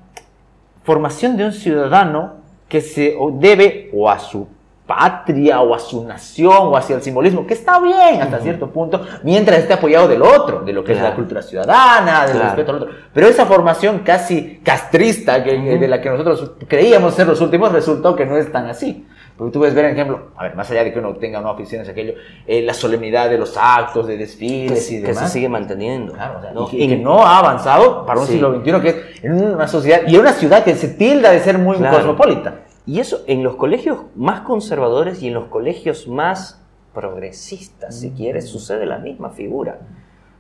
formación 0.84 1.36
de 1.36 1.46
un 1.46 1.52
ciudadano 1.52 2.40
que 2.70 2.82
se 2.82 3.16
debe 3.34 3.90
o 3.94 4.10
a 4.10 4.20
su 4.20 4.48
patria 4.90 5.62
o 5.62 5.76
a 5.76 5.80
su 5.80 6.04
nación 6.04 6.58
o 6.58 6.76
hacia 6.76 6.96
el 6.96 7.04
simbolismo, 7.04 7.46
que 7.46 7.54
está 7.54 7.80
bien 7.80 8.24
hasta 8.24 8.40
cierto 8.40 8.72
punto, 8.72 9.06
mientras 9.22 9.60
esté 9.60 9.74
apoyado 9.74 10.08
del 10.08 10.24
otro, 10.24 10.62
de 10.62 10.74
lo 10.74 10.84
que 10.84 10.94
es 10.94 11.02
la 11.02 11.14
cultura 11.14 11.44
ciudadana, 11.44 12.26
del 12.26 12.42
respeto 12.42 12.72
al 12.72 12.78
otro. 12.78 12.90
Pero 13.14 13.28
esa 13.28 13.46
formación 13.46 14.00
casi 14.00 14.62
castrista 14.64 15.44
que, 15.44 15.78
de 15.78 15.88
la 15.88 16.02
que 16.02 16.10
nosotros 16.10 16.54
creíamos 16.68 17.14
ser 17.14 17.28
los 17.28 17.40
últimos 17.40 17.72
resultó 17.72 18.16
que 18.16 18.26
no 18.26 18.36
es 18.36 18.52
tan 18.52 18.66
así. 18.66 19.06
Porque 19.38 19.54
tú 19.54 19.60
ves 19.60 19.76
ver, 19.76 19.86
ejemplo, 19.86 20.32
a 20.36 20.44
ver, 20.46 20.56
más 20.56 20.70
allá 20.72 20.84
de 20.84 20.92
que 20.92 20.98
uno 20.98 21.14
tenga 21.18 21.40
no 21.40 21.50
aficiones 21.50 21.88
aquello, 21.88 22.16
eh, 22.48 22.64
la 22.64 22.74
solemnidad 22.74 23.30
de 23.30 23.38
los 23.38 23.56
actos, 23.58 24.08
de 24.08 24.18
desfiles 24.18 24.92
y 24.92 24.98
demás. 24.98 25.20
Que 25.20 25.28
se 25.28 25.34
sigue 25.34 25.50
manteniendo. 25.50 26.14
Claro, 26.14 26.68
y, 26.72 26.88
que, 26.90 26.98
no 26.98 27.24
ha 27.24 27.38
avanzado 27.38 28.08
para 28.08 28.20
un 28.20 28.26
siglo 28.26 28.60
XXI 28.60 28.82
que 28.82 28.90
es 28.90 29.24
en 29.24 29.54
una 29.54 29.68
sociedad 29.68 30.02
y 30.08 30.16
en 30.16 30.22
una 30.22 30.34
ciudad 30.34 30.64
que 30.64 30.74
se 30.74 30.88
tilda 30.90 31.30
de 31.30 31.42
ser 31.42 31.60
muy 31.60 31.78
cosmopolita. 31.78 32.56
Y 32.90 33.00
eso 33.00 33.22
en 33.28 33.44
los 33.44 33.56
colegios 33.56 34.00
más 34.16 34.42
conservadores 34.42 35.22
y 35.22 35.28
en 35.28 35.36
los 35.36 35.46
colegios 35.46 36.08
más 36.08 36.60
progresistas, 36.92 38.00
si 38.00 38.10
quieres, 38.10 38.50
sucede 38.50 38.88
la 38.88 38.98
misma 38.98 39.30
figura. 39.30 39.78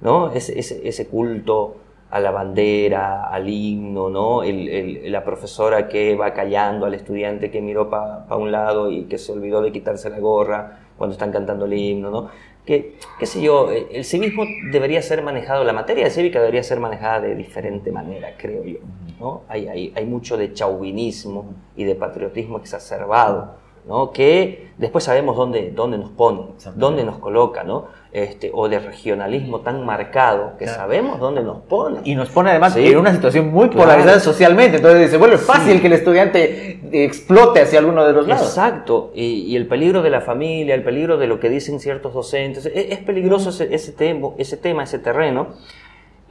¿no? 0.02 0.32
Ese, 0.32 0.58
ese, 0.58 1.08
culto 1.08 1.76
a 2.10 2.20
la 2.20 2.32
bandera, 2.32 3.30
al 3.30 3.48
himno, 3.48 4.10
¿no? 4.10 4.42
la 4.44 5.24
profesora 5.24 5.88
que 5.88 6.16
va 6.16 6.34
callando 6.34 6.88
al 6.88 6.96
estudiante 6.96 7.52
que 7.52 7.62
miró 7.62 7.88
para 7.88 8.36
un 8.36 8.52
lado 8.52 8.90
y 8.90 9.04
que 9.04 9.20
se 9.20 9.32
olvidó 9.32 9.62
de 9.62 9.72
quitarse 9.72 10.10
la 10.10 10.18
gorra 10.18 10.80
cuando 10.98 11.14
están 11.14 11.32
cantando 11.32 11.66
el 11.66 11.74
himno, 11.74 12.10
¿no? 12.10 12.30
Que, 12.66 12.96
qué 13.20 13.28
sé 13.28 13.44
yo, 13.44 13.70
el 13.70 14.04
civismo 14.04 14.44
debería 14.72 15.04
ser 15.04 15.22
manejado, 15.22 15.64
la 15.64 15.74
materia 15.74 16.06
de 16.06 16.10
cívica 16.10 16.40
debería 16.40 16.64
ser 16.64 16.80
manejada 16.80 17.22
de 17.22 17.36
diferente 17.36 17.92
manera, 17.92 18.34
creo 18.40 18.64
yo. 18.64 18.80
¿No? 19.20 19.42
Hay, 19.48 19.68
hay, 19.68 19.94
hay 19.96 20.06
mucho 20.06 20.38
de 20.38 20.54
chauvinismo 20.54 21.54
y 21.76 21.84
de 21.84 21.96
patriotismo 21.96 22.58
exacerbado, 22.58 23.56
¿no? 23.88 24.12
que 24.12 24.70
después 24.78 25.04
sabemos 25.04 25.36
dónde, 25.36 25.72
dónde 25.72 25.98
nos 25.98 26.12
pone, 26.12 26.42
dónde 26.76 27.04
nos 27.04 27.20
coloca, 27.20 27.64
¿no? 27.64 27.88
Este, 28.12 28.50
o 28.52 28.68
de 28.68 28.80
regionalismo 28.80 29.60
tan 29.60 29.86
marcado 29.86 30.54
que 30.58 30.68
sabemos 30.68 31.20
dónde 31.20 31.44
nos 31.44 31.60
pone. 31.60 32.00
Y 32.06 32.16
nos 32.16 32.30
pone 32.30 32.50
además 32.50 32.76
en 32.76 32.98
una 32.98 33.14
situación 33.14 33.52
muy 33.52 33.68
polarizada 33.68 34.20
socialmente, 34.20 34.78
entonces 34.78 35.12
se 35.12 35.18
vuelve 35.18 35.38
fácil 35.38 35.80
que 35.80 35.88
el 35.88 35.94
estudiante 35.94 36.80
explote 36.92 37.62
hacia 37.62 37.78
alguno 37.78 38.06
de 38.06 38.14
los 38.14 38.28
lados. 38.28 38.48
Exacto, 38.48 39.12
y, 39.14 39.56
el 39.56 39.68
peligro 39.68 40.02
de 40.02 40.10
la 40.10 40.22
familia, 40.22 40.74
el 40.74 40.84
peligro 40.84 41.18
de 41.18 41.28
lo 41.28 41.40
que 41.40 41.50
dicen 41.50 41.80
ciertos 41.80 42.14
docentes, 42.14 42.66
es, 42.74 42.98
peligroso 43.00 43.50
ese, 43.50 43.76
ese, 43.76 43.94
ese 44.38 44.58
tema, 44.58 44.84
ese 44.84 45.00
terreno 45.00 45.50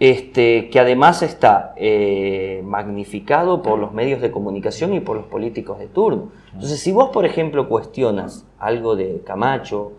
este, 0.00 0.70
que 0.70 0.78
además 0.78 1.22
está 1.22 1.74
eh, 1.76 2.62
magnificado 2.64 3.62
por 3.62 3.78
los 3.78 3.92
medios 3.92 4.20
de 4.20 4.30
comunicación 4.30 4.94
y 4.94 5.00
por 5.00 5.16
los 5.16 5.26
políticos 5.26 5.78
de 5.78 5.86
turno. 5.86 6.30
Entonces, 6.52 6.80
si 6.80 6.92
vos, 6.92 7.10
por 7.10 7.26
ejemplo, 7.26 7.68
cuestionas 7.68 8.46
algo 8.58 8.94
de 8.94 9.22
Camacho 9.24 9.92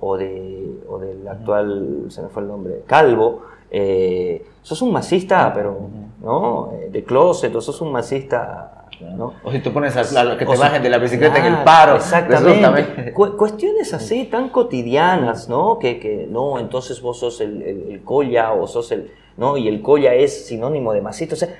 o, 0.00 0.16
de, 0.18 0.72
o 0.88 0.98
del 0.98 1.26
actual, 1.26 2.04
se 2.08 2.22
me 2.22 2.28
fue 2.28 2.42
el 2.42 2.48
nombre, 2.48 2.82
Calvo, 2.86 3.42
eh, 3.70 4.44
sos 4.62 4.82
un 4.82 4.92
masista, 4.92 5.52
pero, 5.54 5.88
¿no? 6.22 6.72
Eh, 6.72 6.90
de 6.90 7.04
closet, 7.04 7.54
o 7.54 7.60
sos 7.60 7.80
un 7.80 7.92
masista 7.92 8.72
¿no? 9.00 9.34
O 9.44 9.52
si 9.52 9.58
tú 9.60 9.72
pones 9.72 9.96
a, 9.96 10.36
que 10.38 10.46
te 10.46 10.56
bajen 10.56 10.82
de 10.82 10.88
la 10.88 10.98
bicicleta 10.98 11.38
en 11.38 11.54
el 11.54 11.64
paro. 11.64 11.96
Exactamente. 11.96 13.12
cuestiones 13.12 13.92
así 13.92 14.24
tan 14.24 14.48
cotidianas, 14.48 15.48
¿no? 15.48 15.78
Que, 15.78 15.98
que 15.98 16.26
no, 16.30 16.58
entonces 16.58 17.00
vos 17.02 17.18
sos 17.18 17.40
el, 17.40 17.62
el, 17.62 17.90
el, 17.90 18.04
colla 18.04 18.52
o 18.52 18.66
sos 18.66 18.92
el, 18.92 19.10
¿no? 19.36 19.56
Y 19.56 19.68
el 19.68 19.82
colla 19.82 20.14
es 20.14 20.46
sinónimo 20.46 20.92
de 20.92 21.02
masito. 21.02 21.34
O 21.34 21.38
sea, 21.38 21.54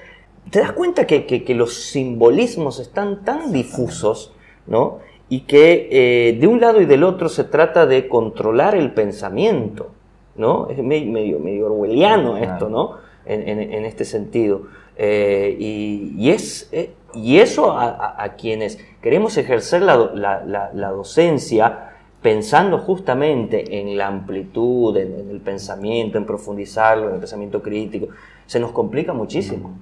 te 0.50 0.61
das 0.61 0.73
cuenta 0.73 1.06
que, 1.06 1.45
los 1.54 1.75
simbolismos 1.75 2.78
están 2.78 3.25
tan 3.25 3.52
difusos, 3.52 4.33
¿no? 4.66 4.99
Y 5.28 5.40
que 5.40 5.88
eh, 5.90 6.38
de 6.38 6.47
un 6.47 6.61
lado 6.61 6.80
y 6.80 6.87
del 6.87 7.02
otro 7.02 7.28
se 7.28 7.45
trata 7.45 7.87
de 7.87 8.09
controlar 8.09 8.75
el 8.76 8.92
pensamiento, 8.92 9.90
¿no? 10.37 10.68
Es 10.68 10.79
medio, 10.79 11.40
medio 11.40 11.66
orwelliano 11.66 12.37
esto, 12.37 12.68
¿no? 12.68 12.98
En, 13.24 13.85
este 13.85 14.05
sentido. 14.05 14.68
Eh, 14.96 15.57
y, 15.59 16.31
es, 16.31 16.68
eh, 16.70 16.92
y 17.12 17.38
eso 17.38 17.72
a, 17.77 18.35
quienes 18.38 18.79
queremos 19.03 19.37
ejercer 19.37 19.83
la 19.83 20.92
docencia, 20.92 21.95
pensando 22.22 22.79
justamente 22.79 23.81
en 23.81 23.96
la 23.96 24.09
amplitud, 24.09 24.96
en, 24.96 25.31
el 25.31 25.40
pensamiento, 25.40 26.18
en 26.18 26.26
profundizarlo, 26.26 27.09
en 27.09 27.14
el 27.14 27.20
pensamiento 27.20 27.62
crítico, 27.62 28.09
se 28.46 28.61
nos 28.61 28.72
complica 28.72 29.12
muchísimo. 29.12 29.79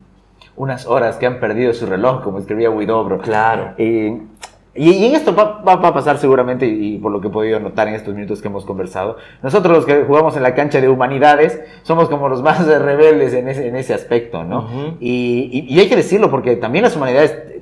Unas 0.57 0.87
horas 0.87 1.17
que 1.17 1.27
han 1.27 1.41
perdido 1.41 1.73
su 1.73 1.87
reloj, 1.87 2.23
como 2.23 2.39
escribía 2.39 2.71
Widobro. 2.71 3.19
Claro. 3.19 3.75
y, 3.79 4.21
en 4.77 5.15
esto 5.15 5.35
va, 5.35 5.63
a 5.65 5.95
pasar 5.95 6.19
seguramente, 6.19 6.67
y, 6.67 6.99
por 6.99 7.13
lo 7.13 7.21
que 7.21 7.29
he 7.29 7.31
podido 7.31 7.61
notar 7.61 7.89
en 7.89 7.95
estos 7.95 8.15
minutos 8.15 8.43
que 8.43 8.49
hemos 8.49 8.65
conversado, 8.65 9.17
nosotros 9.43 9.77
los 9.77 9.87
que 9.87 10.03
jugamos 10.05 10.37
en 10.37 10.43
la 10.43 10.55
cancha 10.55 10.81
de 10.81 10.89
humanidades 10.89 11.61
somos 11.83 12.09
como 12.09 12.29
los 12.29 12.43
más 12.43 12.67
rebeldes 12.83 13.35
en 13.35 13.49
ese, 13.49 13.69
en 13.69 13.77
ese 13.77 13.95
aspecto, 13.95 14.43
¿no? 14.43 14.97
y, 15.01 15.67
y, 15.69 15.79
hay 15.79 15.89
que 15.89 15.97
decirlo 15.97 16.31
porque 16.31 16.57
también 16.57 16.83
las 16.83 16.97
humanidades 16.97 17.54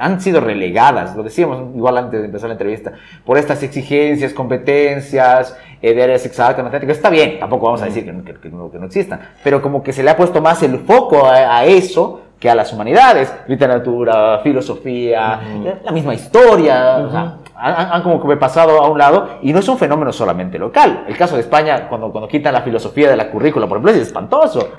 han 0.00 0.20
sido 0.20 0.40
relegadas, 0.40 1.14
lo 1.14 1.22
decíamos 1.22 1.74
igual 1.76 1.98
antes 1.98 2.20
de 2.20 2.26
empezar 2.26 2.48
la 2.48 2.54
entrevista, 2.54 2.92
por 3.24 3.38
estas 3.38 3.62
exigencias, 3.62 4.32
competencias, 4.32 5.56
eh, 5.82 5.94
de 5.94 6.02
áreas 6.02 6.26
exactas, 6.26 6.64
matemáticas. 6.64 6.96
Está 6.96 7.10
bien, 7.10 7.38
tampoco 7.38 7.66
vamos 7.66 7.82
a 7.82 7.86
decir 7.86 8.04
que, 8.04 8.12
no, 8.50 8.84
existan, 8.84 9.20
pero 9.44 9.62
como 9.62 9.82
que 9.82 9.92
se 9.92 10.02
le 10.02 10.10
ha 10.10 10.16
puesto 10.16 10.40
más 10.40 10.62
el 10.62 10.78
foco 10.80 11.26
a, 11.26 11.64
eso 11.64 12.22
que 12.40 12.48
a 12.48 12.54
las 12.54 12.72
humanidades, 12.72 13.32
literatura, 13.46 14.40
filosofía, 14.42 15.38
la 15.84 15.92
misma 15.92 16.14
historia, 16.14 17.36
han, 17.54 18.02
como 18.02 18.26
que 18.26 18.36
pasado 18.38 18.82
a 18.82 18.88
un 18.88 18.96
lado 18.96 19.38
y 19.42 19.52
no 19.52 19.58
es 19.58 19.68
un 19.68 19.76
fenómeno 19.76 20.10
solamente 20.10 20.58
local. 20.58 21.04
El 21.06 21.18
caso 21.18 21.34
de 21.34 21.42
España, 21.42 21.86
cuando, 21.88 22.10
cuando 22.10 22.26
quitan 22.26 22.54
la 22.54 22.62
filosofía 22.62 23.10
de 23.10 23.16
la 23.16 23.30
currícula, 23.30 23.66
por 23.66 23.76
ejemplo, 23.76 23.92
es 23.92 23.98
espantoso. 23.98 24.70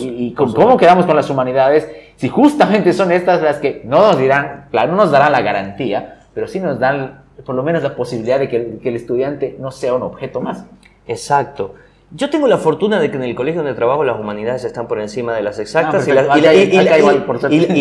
y, 0.00 0.32
cómo 0.32 0.78
quedamos 0.78 1.04
con 1.04 1.14
las 1.14 1.28
humanidades 1.28 1.88
si 2.16 2.30
justamente 2.30 2.94
son 2.94 3.12
estas 3.12 3.42
las 3.42 3.58
que 3.58 3.82
no 3.84 3.98
nos 3.98 4.18
dirán, 4.18 4.68
claro, 4.70 4.92
no 4.92 4.96
nos 4.96 5.10
darán 5.10 5.32
la 5.32 5.42
garantía, 5.42 6.20
pero 6.32 6.46
sí 6.46 6.58
nos 6.58 6.78
dan 6.78 7.22
por 7.44 7.54
lo 7.54 7.62
menos 7.62 7.82
la 7.82 7.94
posibilidad 7.96 8.38
de 8.38 8.48
que, 8.48 8.78
el 8.82 8.96
estudiante 8.96 9.56
no 9.58 9.70
sea 9.70 9.92
un 9.92 10.02
objeto 10.02 10.40
más. 10.40 10.64
Exacto. 11.06 11.74
Yo 12.16 12.30
tengo 12.30 12.46
la 12.46 12.58
fortuna 12.58 13.00
de 13.00 13.10
que 13.10 13.16
en 13.16 13.24
el 13.24 13.34
colegio 13.34 13.62
donde 13.62 13.74
trabajo 13.74 14.04
las 14.04 14.20
humanidades 14.20 14.62
están 14.62 14.86
por 14.86 15.00
encima 15.00 15.34
de 15.34 15.42
las 15.42 15.58
exactas 15.58 16.06
y, 16.06 16.12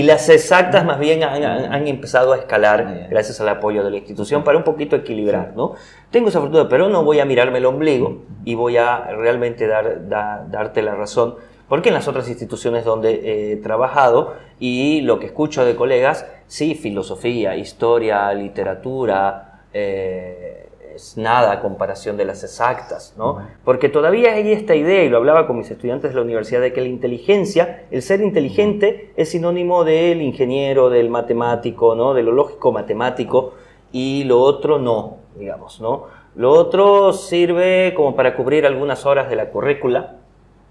las 0.01 0.27
exactas 0.27 0.83
más 0.83 0.97
bien 0.97 1.21
han, 1.23 1.87
empezado 1.87 2.33
a 2.33 2.37
escalar 2.37 3.09
gracias 3.11 3.39
al 3.41 3.49
apoyo 3.49 3.83
de 3.83 3.91
la 3.91 3.97
institución 3.97 4.43
para 4.43 4.57
un 4.57 4.63
poquito 4.63 4.95
equilibrar, 4.95 5.53
¿no? 5.55 5.75
Tengo 6.09 6.29
esa 6.29 6.39
fortuna, 6.39 6.67
pero 6.67 6.89
no 6.89 7.03
voy 7.03 7.19
a 7.19 7.25
mirarme 7.25 7.59
el 7.59 7.67
ombligo 7.67 8.23
y 8.43 8.55
voy 8.55 8.77
a 8.77 9.05
realmente 9.11 9.67
dar, 9.67 10.09
darte 10.09 10.81
la 10.81 10.95
razón 10.95 11.35
porque 11.69 11.89
en 11.89 11.95
las 11.95 12.07
otras 12.07 12.27
instituciones 12.27 12.85
donde 12.85 13.53
he 13.53 13.57
trabajado 13.57 14.33
y 14.59 15.01
lo 15.01 15.19
que 15.19 15.27
escucho 15.27 15.63
de 15.63 15.75
colegas, 15.75 16.25
sí, 16.47 16.73
filosofía, 16.73 17.55
historia, 17.55 18.33
literatura, 18.33 19.61
eh, 19.73 20.62
es 20.95 21.17
nada 21.17 21.51
a 21.51 21.59
comparación 21.61 22.17
de 22.17 22.25
las 22.25 22.43
exactas, 22.43 23.15
¿no? 23.17 23.47
Porque 23.63 23.89
todavía 23.89 24.33
hay 24.33 24.51
esta 24.51 24.75
idea, 24.75 25.03
y 25.03 25.09
lo 25.09 25.17
hablaba 25.17 25.47
con 25.47 25.57
mis 25.57 25.69
estudiantes 25.71 26.11
de 26.11 26.15
la 26.15 26.21
universidad, 26.21 26.61
de 26.61 26.73
que 26.73 26.81
la 26.81 26.87
inteligencia, 26.87 27.85
el 27.91 28.01
ser 28.01 28.21
inteligente, 28.21 29.11
es 29.15 29.29
sinónimo 29.29 29.83
del 29.83 30.21
ingeniero, 30.21 30.89
del 30.89 31.09
matemático, 31.09 31.95
¿no? 31.95 32.13
De 32.13 32.23
lo 32.23 32.31
lógico 32.31 32.71
matemático, 32.71 33.53
y 33.91 34.23
lo 34.23 34.41
otro 34.41 34.79
no, 34.79 35.17
digamos, 35.35 35.81
¿no? 35.81 36.05
Lo 36.35 36.51
otro 36.51 37.13
sirve 37.13 37.93
como 37.95 38.15
para 38.15 38.35
cubrir 38.35 38.65
algunas 38.65 39.05
horas 39.05 39.29
de 39.29 39.35
la 39.35 39.51
currícula, 39.51 40.17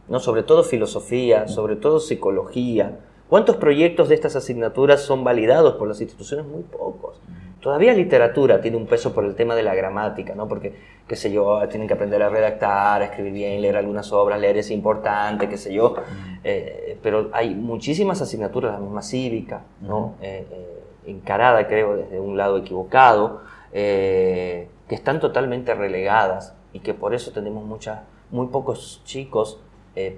¿no? 0.08 0.18
sobre 0.18 0.42
todo 0.42 0.64
filosofía, 0.64 1.46
sobre 1.46 1.76
todo 1.76 2.00
psicología. 2.00 2.98
¿Cuántos 3.28 3.56
proyectos 3.56 4.08
de 4.08 4.16
estas 4.16 4.34
asignaturas 4.34 5.02
son 5.02 5.22
validados 5.22 5.74
por 5.74 5.86
las 5.86 6.00
instituciones? 6.00 6.46
Muy 6.46 6.62
pocos. 6.62 7.20
Todavía 7.62 7.94
literatura 7.94 8.60
tiene 8.60 8.76
un 8.76 8.86
peso 8.86 9.14
por 9.14 9.24
el 9.24 9.36
tema 9.36 9.54
de 9.54 9.62
la 9.62 9.72
gramática, 9.72 10.34
¿no? 10.34 10.48
Porque, 10.48 10.74
qué 11.06 11.14
sé 11.14 11.30
yo, 11.30 11.60
tienen 11.68 11.86
que 11.86 11.94
aprender 11.94 12.20
a 12.20 12.28
redactar, 12.28 13.00
a 13.00 13.04
escribir 13.04 13.32
bien, 13.32 13.62
leer 13.62 13.76
algunas 13.76 14.12
obras, 14.12 14.40
leer 14.40 14.56
es 14.56 14.72
importante, 14.72 15.48
qué 15.48 15.56
sé 15.56 15.72
yo. 15.72 15.94
Eh, 16.42 16.98
pero 17.04 17.30
hay 17.32 17.54
muchísimas 17.54 18.20
asignaturas, 18.20 18.72
la 18.72 18.80
misma 18.80 19.00
cívica, 19.00 19.62
¿no? 19.80 20.16
Eh, 20.20 20.44
eh, 20.50 20.82
encarada, 21.06 21.68
creo, 21.68 21.94
desde 21.94 22.18
un 22.18 22.36
lado 22.36 22.58
equivocado, 22.58 23.42
que 23.70 24.68
están 24.88 25.20
totalmente 25.20 25.72
relegadas 25.72 26.56
y 26.72 26.80
que 26.80 26.94
por 26.94 27.14
eso 27.14 27.30
tenemos 27.30 27.64
muchas, 27.64 28.00
muy 28.32 28.48
pocos 28.48 29.02
chicos 29.04 29.60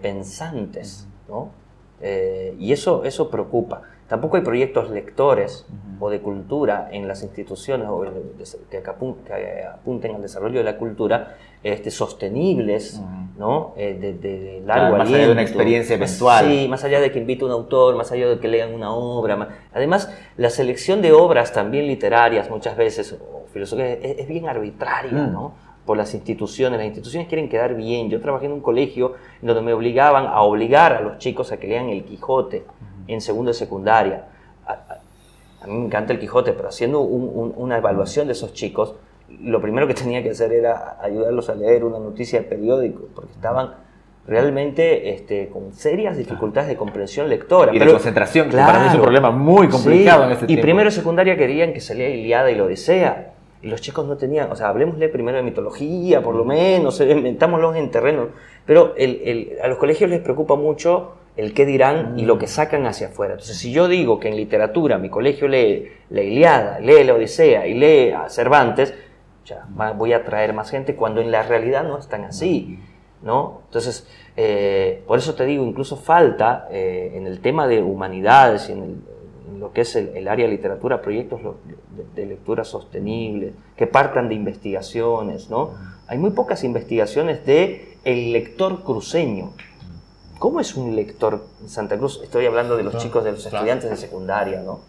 pensantes, 0.00 1.06
¿no? 1.28 1.50
Y 2.58 2.72
eso, 2.72 3.04
eso 3.04 3.30
preocupa. 3.30 3.82
Tampoco 4.14 4.36
hay 4.36 4.44
proyectos 4.44 4.90
lectores 4.90 5.66
o 5.98 6.08
de 6.08 6.20
cultura 6.20 6.88
en 6.92 7.08
las 7.08 7.24
instituciones 7.24 7.88
o 7.88 8.06
que, 8.70 8.80
apunten 8.86 10.14
al 10.14 10.22
desarrollo 10.22 10.58
de 10.58 10.64
la 10.64 10.76
cultura 10.76 11.34
este, 11.64 11.90
sostenibles, 11.90 13.02
¿no? 13.36 13.74
Eh, 13.76 14.16
de, 14.22 14.62
largo 14.64 14.98
Más 14.98 15.08
allá 15.08 15.26
de 15.26 15.32
una 15.32 15.42
experiencia 15.42 15.96
eventual. 15.96 16.46
Sí, 16.46 16.68
más 16.68 16.84
allá 16.84 17.00
de 17.00 17.10
que 17.10 17.18
invite 17.18 17.44
un 17.44 17.50
autor, 17.50 17.96
más 17.96 18.12
allá 18.12 18.28
de 18.28 18.38
que 18.38 18.46
lean 18.46 18.72
una 18.72 18.92
obra. 18.94 19.48
Además, 19.72 20.08
la 20.36 20.50
selección 20.50 21.02
de 21.02 21.10
obras 21.10 21.52
también 21.52 21.88
literarias 21.88 22.48
muchas 22.48 22.76
veces, 22.76 23.18
o 23.20 23.46
filosóficas, 23.52 23.98
es, 24.00 24.28
bien 24.28 24.48
arbitraria, 24.48 25.24
mm. 25.24 25.32
¿no? 25.32 25.54
Por 25.84 25.96
las 25.96 26.14
instituciones. 26.14 26.78
Las 26.78 26.86
instituciones 26.86 27.26
quieren 27.26 27.48
quedar 27.48 27.74
bien. 27.74 28.08
Yo 28.10 28.20
trabajé 28.20 28.46
en 28.46 28.52
un 28.52 28.60
colegio 28.60 29.14
donde 29.42 29.60
me 29.60 29.72
obligaban 29.72 30.28
a 30.28 30.40
obligar 30.42 30.92
a 30.92 31.00
los 31.00 31.18
chicos 31.18 31.50
a 31.50 31.56
que 31.56 31.66
lean 31.66 31.88
El 31.88 32.04
Quijote 32.04 32.62
en 33.06 33.20
segundo 33.20 33.50
y 33.50 33.54
secundaria. 33.54 34.26
A, 34.66 35.66
mí 35.66 35.78
me 35.78 35.86
encanta 35.86 36.12
El 36.12 36.18
Quijote, 36.18 36.52
pero 36.52 36.68
haciendo 36.68 37.00
una 37.00 37.78
evaluación 37.78 38.26
de 38.26 38.32
esos 38.32 38.52
chicos, 38.52 38.94
lo 39.42 39.60
primero 39.60 39.86
que 39.86 39.94
tenía 39.94 40.22
que 40.22 40.30
hacer 40.30 40.52
era 40.52 40.98
ayudarlos 41.00 41.48
a 41.48 41.54
leer 41.54 41.84
una 41.84 41.98
noticia 41.98 42.40
del 42.40 42.48
periódico, 42.48 43.08
porque 43.14 43.32
estaban 43.32 43.74
realmente 44.26 45.10
este, 45.10 45.48
con 45.48 45.72
serias 45.72 46.16
dificultades 46.16 46.68
de 46.68 46.76
comprensión 46.76 47.28
lectora. 47.28 47.74
Y 47.74 47.78
de 47.78 47.86
concentración, 47.86 48.48
que 48.48 48.56
para 48.56 48.80
mí 48.80 48.88
es 48.88 48.94
un 48.94 49.02
problema 49.02 49.30
muy 49.30 49.68
complicado 49.68 50.24
en 50.24 50.32
este 50.32 50.46
tiempo. 50.46 50.60
Y 50.60 50.62
primero 50.62 50.88
y 50.88 50.92
secundaria 50.92 51.36
querían 51.36 51.72
que 51.72 51.80
se 51.80 51.94
lea 51.94 52.08
Iliada 52.08 52.50
y 52.50 52.54
la 52.54 52.64
Odisea. 52.64 53.30
Y 53.62 53.68
los 53.68 53.80
chicos 53.80 54.06
no 54.06 54.18
tenían, 54.18 54.52
o 54.52 54.56
sea, 54.56 54.68
hablemosle 54.68 55.08
primero 55.08 55.38
de 55.38 55.42
mitología, 55.42 56.22
por 56.22 56.34
lo 56.34 56.44
menos, 56.44 57.00
inventámoslos 57.00 57.76
en 57.76 57.90
terreno. 57.90 58.28
Pero 58.66 58.94
a 59.62 59.68
los 59.68 59.78
colegios 59.78 60.10
les 60.10 60.20
preocupa 60.20 60.54
mucho 60.54 61.12
el 61.36 61.52
qué 61.52 61.66
dirán 61.66 62.18
y 62.18 62.24
lo 62.24 62.38
que 62.38 62.46
sacan 62.46 62.86
hacia 62.86 63.08
afuera. 63.08 63.34
Entonces, 63.34 63.58
si 63.58 63.72
yo 63.72 63.88
digo 63.88 64.20
que 64.20 64.28
en 64.28 64.36
literatura 64.36 64.98
mi 64.98 65.10
colegio 65.10 65.48
lee 65.48 65.88
la 66.10 66.22
Iliada, 66.22 66.78
lee 66.80 67.04
la 67.04 67.14
Odisea 67.14 67.66
y 67.66 67.74
lee 67.74 68.10
a 68.10 68.28
Cervantes, 68.28 68.94
ya, 69.44 69.66
voy 69.96 70.12
a 70.12 70.18
atraer 70.18 70.52
más 70.54 70.70
gente 70.70 70.94
cuando 70.94 71.20
en 71.20 71.30
la 71.30 71.42
realidad 71.42 71.84
no 71.84 71.98
es 71.98 72.08
tan 72.08 72.24
así, 72.24 72.78
¿no? 73.22 73.62
Entonces, 73.66 74.06
eh, 74.36 75.02
por 75.06 75.18
eso 75.18 75.34
te 75.34 75.44
digo, 75.44 75.64
incluso 75.64 75.96
falta 75.96 76.68
eh, 76.70 77.12
en 77.14 77.26
el 77.26 77.40
tema 77.40 77.66
de 77.66 77.82
humanidades 77.82 78.68
y 78.68 78.72
en, 78.72 79.14
lo 79.58 79.72
que 79.72 79.82
es 79.82 79.96
el, 79.96 80.26
área 80.28 80.46
de 80.46 80.52
literatura, 80.52 81.00
proyectos 81.00 81.40
de, 82.14 82.26
lectura 82.26 82.64
sostenible, 82.64 83.52
que 83.76 83.86
partan 83.86 84.28
de 84.28 84.34
investigaciones, 84.34 85.48
¿no? 85.48 85.72
Hay 86.06 86.18
muy 86.18 86.30
pocas 86.30 86.64
investigaciones 86.64 87.46
de 87.46 87.96
el 88.04 88.32
lector 88.32 88.82
cruceño. 88.82 89.52
¿Cómo 90.44 90.60
es 90.60 90.74
un 90.74 90.94
lector 90.94 91.42
en 91.62 91.70
Santa 91.70 91.96
Cruz? 91.96 92.20
Estoy 92.22 92.44
hablando 92.44 92.76
de 92.76 92.82
los 92.82 92.98
chicos, 92.98 93.24
de 93.24 93.32
los 93.32 93.46
estudiantes 93.46 93.88
de 93.88 93.96
secundaria, 93.96 94.60
¿no? 94.60 94.80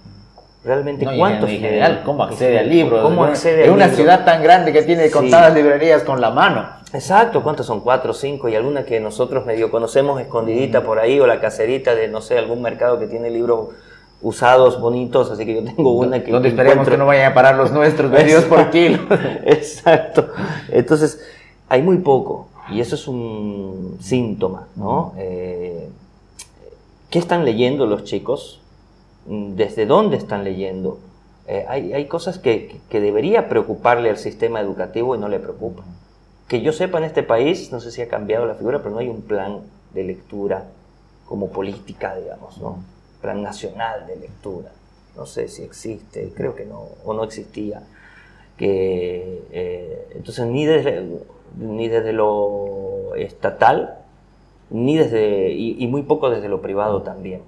realmente 0.65 1.07
cuántos 1.17 1.49
en 1.49 1.61
general 1.61 2.01
cómo 2.03 2.23
accede 2.23 2.59
al 2.59 2.69
libro 2.69 3.01
cómo 3.01 3.23
accede 3.23 3.69
una 3.69 3.87
ciudad 3.87 4.25
tan 4.25 4.41
grande 4.43 4.73
que 4.73 4.81
tiene 4.81 5.09
contadas 5.09 5.53
librerías 5.53 6.03
con 6.03 6.19
la 6.19 6.29
mano. 6.29 6.67
Exacto 6.91 7.41
cuántos 7.41 7.67
son 7.67 7.79
cuatro 7.79 8.11
o 8.11 8.13
cinco 8.13 8.49
y 8.49 8.55
alguna 8.55 8.83
que 8.83 8.99
nosotros 8.99 9.45
medio 9.45 9.71
conocemos 9.71 10.19
escondidita 10.19 10.83
por 10.83 10.99
ahí 10.99 11.21
o 11.21 11.25
la 11.25 11.39
caserita 11.39 11.95
de 11.95 12.09
no 12.09 12.19
sé 12.19 12.37
algún 12.37 12.61
mercado 12.61 12.99
que 12.99 13.07
tiene 13.07 13.29
libros 13.29 13.69
usados 14.21 14.81
bonitos 14.81 15.31
así 15.31 15.45
que 15.45 15.55
yo 15.55 15.63
tengo 15.63 15.93
una 15.93 16.21
que 16.21 16.33
donde 16.33 16.49
esperemos 16.49 16.85
que 16.85 16.97
no 16.97 17.05
vayan 17.05 17.31
a 17.31 17.33
parar 17.33 17.55
los 17.55 17.71
nuestros 17.71 18.11
medios 18.19 18.43
por 18.43 18.71
kilo. 18.71 19.03
Exacto. 19.45 20.33
Entonces 20.69 21.25
hay 21.69 21.81
muy 21.81 21.99
poco 21.99 22.49
y 22.71 22.79
eso 22.79 22.95
es 22.95 23.07
un 23.07 23.97
síntoma 23.99 24.67
no 24.75 25.13
eh, 25.17 25.89
qué 27.09 27.19
están 27.19 27.45
leyendo 27.45 27.85
los 27.85 28.03
chicos 28.03 28.61
desde 29.25 29.85
dónde 29.85 30.17
están 30.17 30.43
leyendo. 30.43 30.99
Eh, 31.47 31.65
hay, 31.67 32.05
cosas 32.07 32.39
que, 32.39 32.79
debería 32.91 33.49
preocuparle 33.49 34.09
al 34.09 34.17
sistema 34.17 34.59
educativo 34.59 35.15
y 35.15 35.19
no 35.19 35.27
le 35.27 35.39
preocupan. 35.39 35.85
Que 36.47 36.61
yo 36.61 36.71
sepa 36.71 36.99
en 36.99 37.05
este 37.05 37.23
país, 37.23 37.71
no 37.71 37.79
sé 37.79 37.91
si 37.91 38.01
ha 38.01 38.07
cambiado 38.07 38.45
la 38.45 38.55
figura, 38.55 38.79
pero 38.79 38.91
no 38.91 38.99
hay 38.99 39.09
un 39.09 39.21
plan 39.21 39.61
de 39.93 40.03
lectura 40.03 40.65
como 41.27 41.49
política, 41.49 42.15
digamos, 42.15 42.57
¿no? 42.59 42.83
Plan 43.21 43.41
nacional 43.41 44.05
de 44.05 44.15
lectura. 44.17 44.71
No 45.15 45.25
sé 45.25 45.47
si 45.47 45.63
existe, 45.63 46.31
creo 46.35 46.55
que 46.55 46.65
no, 46.65 46.89
o 47.03 47.13
no 47.13 47.23
existía. 47.23 47.81
Que, 48.57 49.43
eh, 49.51 50.07
entonces, 50.15 50.45
ni 50.45 50.65
desde, 50.65 51.03
ni 51.57 51.87
desde 51.87 52.13
lo 52.13 53.15
estatal, 53.15 53.99
ni 54.69 54.97
desde, 54.97 55.51
y 55.53 55.87
muy 55.87 56.03
poco 56.03 56.29
desde 56.29 56.49
lo 56.49 56.61
privado 56.61 57.01
también. 57.01 57.41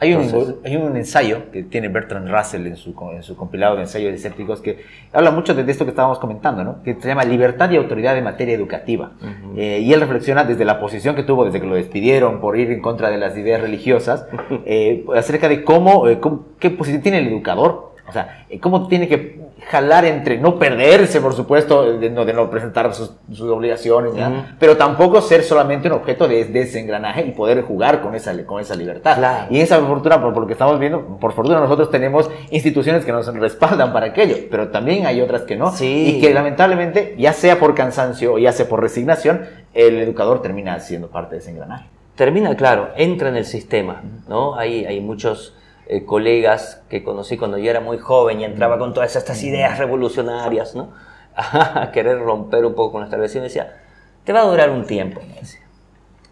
Hay 0.00 0.14
un, 0.14 0.60
hay 0.64 0.76
un 0.76 0.96
ensayo 0.96 1.50
que 1.50 1.64
tiene 1.64 1.88
Bertrand 1.88 2.28
Russell 2.28 2.64
en 2.68 2.76
su, 2.76 2.94
en 3.12 3.24
su 3.24 3.34
compilado 3.36 3.74
de 3.74 3.82
ensayos 3.82 4.14
escépticos 4.14 4.60
que 4.60 4.84
habla 5.12 5.32
mucho 5.32 5.54
de 5.54 5.68
esto 5.68 5.84
que 5.84 5.90
estábamos 5.90 6.20
comentando, 6.20 6.62
¿no? 6.62 6.82
que 6.84 6.94
se 6.94 7.08
llama 7.08 7.24
Libertad 7.24 7.68
y 7.72 7.76
Autoridad 7.76 8.16
en 8.16 8.22
Materia 8.22 8.54
Educativa. 8.54 9.10
Eh, 9.56 9.80
y 9.82 9.92
él 9.92 10.00
reflexiona 10.00 10.44
desde 10.44 10.64
la 10.64 10.78
posición 10.78 11.16
que 11.16 11.24
tuvo 11.24 11.44
desde 11.44 11.60
que 11.60 11.66
lo 11.66 11.74
despidieron 11.74 12.40
por 12.40 12.56
ir 12.56 12.70
en 12.70 12.80
contra 12.80 13.10
de 13.10 13.18
las 13.18 13.36
ideas 13.36 13.60
religiosas, 13.60 14.26
eh, 14.66 15.04
acerca 15.16 15.48
de 15.48 15.64
cómo, 15.64 16.06
eh, 16.06 16.20
cómo, 16.20 16.46
qué 16.60 16.70
posición 16.70 17.02
tiene 17.02 17.18
el 17.18 17.26
educador. 17.26 17.94
O 18.08 18.12
sea, 18.12 18.46
cómo 18.60 18.88
tiene 18.88 19.08
que 19.08 19.48
jalar 19.66 20.04
entre 20.04 20.38
no 20.38 20.58
perderse, 20.58 21.20
por 21.20 21.34
supuesto, 21.34 21.98
de 21.98 22.10
no, 22.10 22.24
de 22.24 22.32
no 22.32 22.48
presentar 22.50 22.94
sus, 22.94 23.12
sus 23.30 23.50
obligaciones, 23.50 24.12
pero 24.58 24.76
tampoco 24.76 25.20
ser 25.20 25.42
solamente 25.42 25.88
un 25.88 25.94
objeto 25.94 26.26
de, 26.26 26.44
de, 26.46 26.62
ese 26.62 26.80
engranaje 26.80 27.22
y 27.26 27.32
poder 27.32 27.62
jugar 27.62 28.00
con 28.00 28.14
esa, 28.14 28.34
con 28.46 28.60
esa 28.60 28.74
libertad. 28.74 29.46
Y 29.50 29.60
esa 29.60 29.78
fortuna, 29.80 30.20
por, 30.20 30.32
por, 30.32 30.42
lo 30.42 30.46
que 30.46 30.54
estamos 30.54 30.78
viendo, 30.78 31.18
por 31.18 31.32
fortuna 31.32 31.60
nosotros 31.60 31.90
tenemos 31.90 32.30
instituciones 32.50 33.04
que 33.04 33.12
nos 33.12 33.26
respaldan 33.34 33.92
para 33.92 34.06
aquello, 34.06 34.36
pero 34.50 34.68
también 34.68 35.06
hay 35.06 35.20
otras 35.20 35.42
que 35.42 35.56
no. 35.56 35.72
Y 35.80 36.20
que 36.20 36.32
lamentablemente, 36.32 37.14
ya 37.18 37.32
sea 37.32 37.58
por 37.58 37.74
cansancio 37.74 38.34
o 38.34 38.38
ya 38.38 38.52
sea 38.52 38.68
por 38.68 38.80
resignación, 38.80 39.46
el 39.74 39.98
educador 40.00 40.40
termina 40.40 40.78
siendo 40.80 41.08
parte 41.08 41.34
de 41.34 41.40
ese 41.42 41.50
engranaje. 41.50 41.86
Termina, 42.14 42.56
claro, 42.56 42.88
entra 42.96 43.28
en 43.28 43.36
el 43.36 43.44
sistema, 43.44 44.02
¿no? 44.28 44.56
Hay, 44.56 44.84
hay 44.86 45.00
muchos 45.00 45.54
eh, 45.90 46.04
colegas 46.04 46.82
que 46.90 47.02
conocí 47.02 47.38
cuando 47.38 47.56
yo 47.56 47.70
era 47.70 47.80
muy 47.80 47.96
joven 47.96 48.42
y 48.42 48.44
entraba 48.44 48.78
con 48.78 48.92
todas 48.92 49.16
estas 49.16 49.42
ideas 49.42 49.78
revolucionarias, 49.78 50.74
¿no? 50.74 50.90
A 51.34 51.90
querer 51.92 52.20
romper 52.20 52.66
un 52.66 52.74
poco 52.74 52.92
con 52.92 53.00
nuestra 53.00 53.18
versión. 53.18 53.42
Decía, 53.42 53.74
te 54.22 54.34
va 54.34 54.42
a 54.42 54.44
durar 54.44 54.68
un 54.68 54.84
tiempo, 54.84 55.22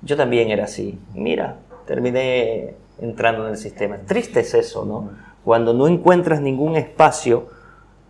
Yo 0.02 0.14
también 0.14 0.50
era 0.50 0.64
así. 0.64 1.00
Mira, 1.14 1.56
terminé 1.86 2.74
entrando 3.00 3.44
en 3.46 3.52
el 3.52 3.56
sistema. 3.56 3.96
Triste 4.06 4.40
es 4.40 4.52
eso, 4.52 4.84
¿no? 4.84 5.12
Cuando 5.42 5.72
no 5.72 5.88
encuentras 5.88 6.42
ningún 6.42 6.76
espacio 6.76 7.48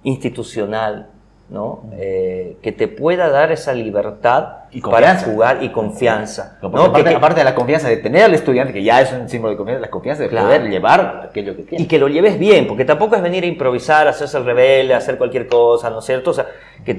institucional, 0.02 1.10
¿no? 1.48 1.84
Eh, 1.92 2.56
que 2.60 2.72
te 2.72 2.88
pueda 2.88 3.28
dar 3.28 3.52
esa 3.52 3.72
libertad 3.72 4.64
para 4.82 5.16
jugar 5.18 5.62
y 5.62 5.68
confianza. 5.68 6.58
¿no? 6.60 6.68
Aparte, 6.68 7.40
de 7.40 7.44
la 7.44 7.54
confianza 7.54 7.88
de 7.88 7.98
tener 7.98 8.24
al 8.24 8.34
estudiante, 8.34 8.72
que 8.72 8.82
ya 8.82 9.00
es 9.00 9.12
un 9.12 9.28
símbolo 9.28 9.52
de 9.52 9.56
confianza, 9.56 9.80
la 9.80 9.90
confianza 9.90 10.22
de 10.24 10.28
poder 10.28 10.68
llevar 10.68 11.28
aquello 11.28 11.56
que 11.56 11.62
tiene. 11.62 11.84
Y 11.84 11.86
que 11.86 11.98
lo 11.98 12.08
lleves 12.08 12.38
bien, 12.38 12.66
porque 12.66 12.84
tampoco 12.84 13.14
es 13.14 13.22
venir 13.22 13.44
a 13.44 13.46
improvisar, 13.46 14.08
hacerse 14.08 14.36
el 14.38 14.44
rebelde, 14.44 14.94
hacer 14.94 15.18
cualquier 15.18 15.46
cosa, 15.46 15.88
¿no 15.88 16.00
es 16.00 16.04
cierto? 16.04 16.30
O 16.30 16.34
sea, 16.34 16.46
que, 16.84 16.94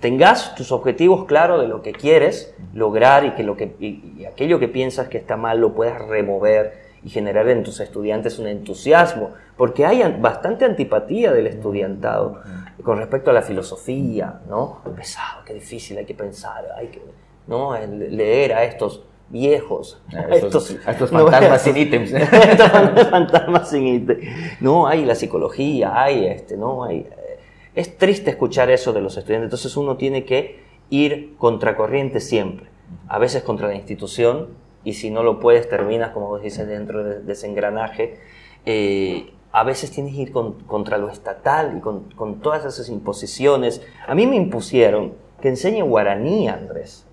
tengas 0.00 0.54
tus 0.54 0.70
objetivos 0.72 1.26
claros 1.26 1.60
de 1.60 1.68
lo 1.68 1.82
que 1.82 1.92
quieres 1.92 2.54
lograr 2.72 3.24
y 3.24 3.30
que, 3.32 3.42
lo 3.42 3.56
que 3.56 3.74
y 3.80 4.24
aquello 4.24 4.58
que 4.58 4.68
piensas 4.68 5.08
que 5.08 5.18
está 5.18 5.36
mal 5.36 5.60
lo 5.60 5.74
puedas 5.74 6.00
remover 6.00 6.90
y 7.02 7.10
generar 7.10 7.48
en 7.48 7.62
tus 7.62 7.80
estudiantes 7.80 8.38
un 8.38 8.46
entusiasmo, 8.46 9.30
porque 9.56 9.86
hay 9.86 10.02
bastante 10.20 10.64
antipatía 10.64 11.32
del 11.32 11.46
estudiantado 11.46 12.40
con 12.82 12.98
respecto 12.98 13.30
a 13.30 13.32
la 13.32 13.42
filosofía, 13.42 14.40
¿no? 14.48 14.80
Pesado, 14.96 15.44
qué 15.44 15.54
difícil, 15.54 15.98
hay 15.98 16.04
que 16.04 16.14
pensar, 16.14 16.66
hay 16.76 16.88
que 16.88 17.02
¿no? 17.46 17.74
leer 17.86 18.52
a 18.54 18.64
estos 18.64 19.04
viejos, 19.28 20.02
a 20.12 20.34
estos, 20.34 20.76
fantasmas 21.10 21.62
sin 21.64 21.76
ítems. 21.76 22.12
estos 22.12 23.08
fantasmas 23.08 23.70
sin 23.70 23.86
ítems. 23.86 24.24
No, 24.60 24.86
hay 24.86 25.04
la 25.04 25.14
psicología, 25.14 26.00
hay 26.00 26.26
este, 26.26 26.56
¿no? 26.56 26.84
Hay, 26.84 26.98
eh, 26.98 27.38
es 27.74 27.96
triste 27.96 28.30
escuchar 28.30 28.70
eso 28.70 28.92
de 28.92 29.00
los 29.00 29.16
estudiantes, 29.16 29.46
entonces 29.46 29.76
uno 29.76 29.96
tiene 29.96 30.24
que 30.24 30.60
ir 30.90 31.36
contracorriente 31.38 32.20
siempre, 32.20 32.66
a 33.08 33.18
veces 33.18 33.42
contra 33.42 33.68
la 33.68 33.74
institución, 33.74 34.48
y 34.82 34.94
si 34.94 35.10
no 35.10 35.22
lo 35.22 35.40
puedes 35.40 35.68
terminas, 35.68 36.10
como 36.10 36.28
vos 36.28 36.42
dices, 36.42 36.66
dentro 36.66 37.04
de, 37.04 37.32
ese 37.32 37.46
engranaje. 37.46 38.18
Eh, 38.66 39.30
a 39.52 39.64
veces 39.64 39.90
tienes 39.90 40.14
que 40.14 40.22
ir 40.22 40.32
contra 40.32 40.98
lo 40.98 41.08
estatal 41.08 41.76
y 41.76 41.80
con, 41.80 42.04
con, 42.10 42.40
todas 42.40 42.64
esas 42.64 42.88
imposiciones. 42.88 43.82
A 44.06 44.14
mí 44.14 44.26
me 44.26 44.36
impusieron 44.36 45.14
que 45.40 45.48
enseñe 45.48 45.82
guaraní, 45.82 46.48
Andrés, 46.48 47.06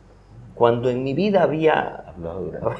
cuando 0.53 0.89
en 0.89 1.03
mi 1.03 1.13
vida 1.13 1.43
había 1.43 2.13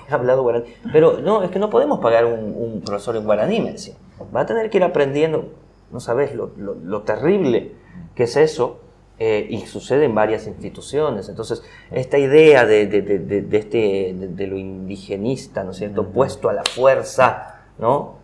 hablado, 0.09 0.43
guaraní. 0.43 0.65
Pero 0.91 1.19
no, 1.21 1.43
es 1.43 1.51
que 1.51 1.59
no 1.59 1.69
podemos 1.69 1.99
pagar 1.99 2.25
un, 2.25 2.81
profesor 2.85 3.15
en 3.15 3.25
guaraní, 3.25 3.59
me 3.61 3.71
decía. 3.71 3.95
Va 4.35 4.41
a 4.41 4.45
tener 4.45 4.69
que 4.69 4.77
ir 4.77 4.83
aprendiendo, 4.83 5.49
no 5.91 5.99
sabes 5.99 6.35
lo, 6.35 6.51
lo, 6.57 6.75
lo 6.75 7.01
terrible 7.01 7.73
que 8.15 8.23
es 8.23 8.35
eso. 8.35 8.81
Eh, 9.19 9.47
y 9.49 9.65
sucede 9.65 10.05
en 10.05 10.13
varias 10.13 10.45
instituciones. 10.45 11.27
Entonces, 11.27 11.63
esta 11.89 12.19
idea 12.19 12.67
de, 12.67 12.85
de, 12.85 13.01
de, 13.01 13.41
de 13.41 13.57
este, 13.57 14.15
de, 14.15 14.45
lo 14.45 14.57
indigenista, 14.57 15.63
¿no 15.63 15.71
es 15.71 15.77
cierto?, 15.77 16.09
puesto 16.09 16.49
a 16.49 16.53
la 16.53 16.63
fuerza, 16.63 17.63
¿no? 17.79 18.17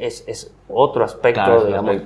Es, 0.00 0.24
es 0.26 0.52
otro 0.68 1.04
aspecto, 1.04 1.66
digamos, 1.66 1.96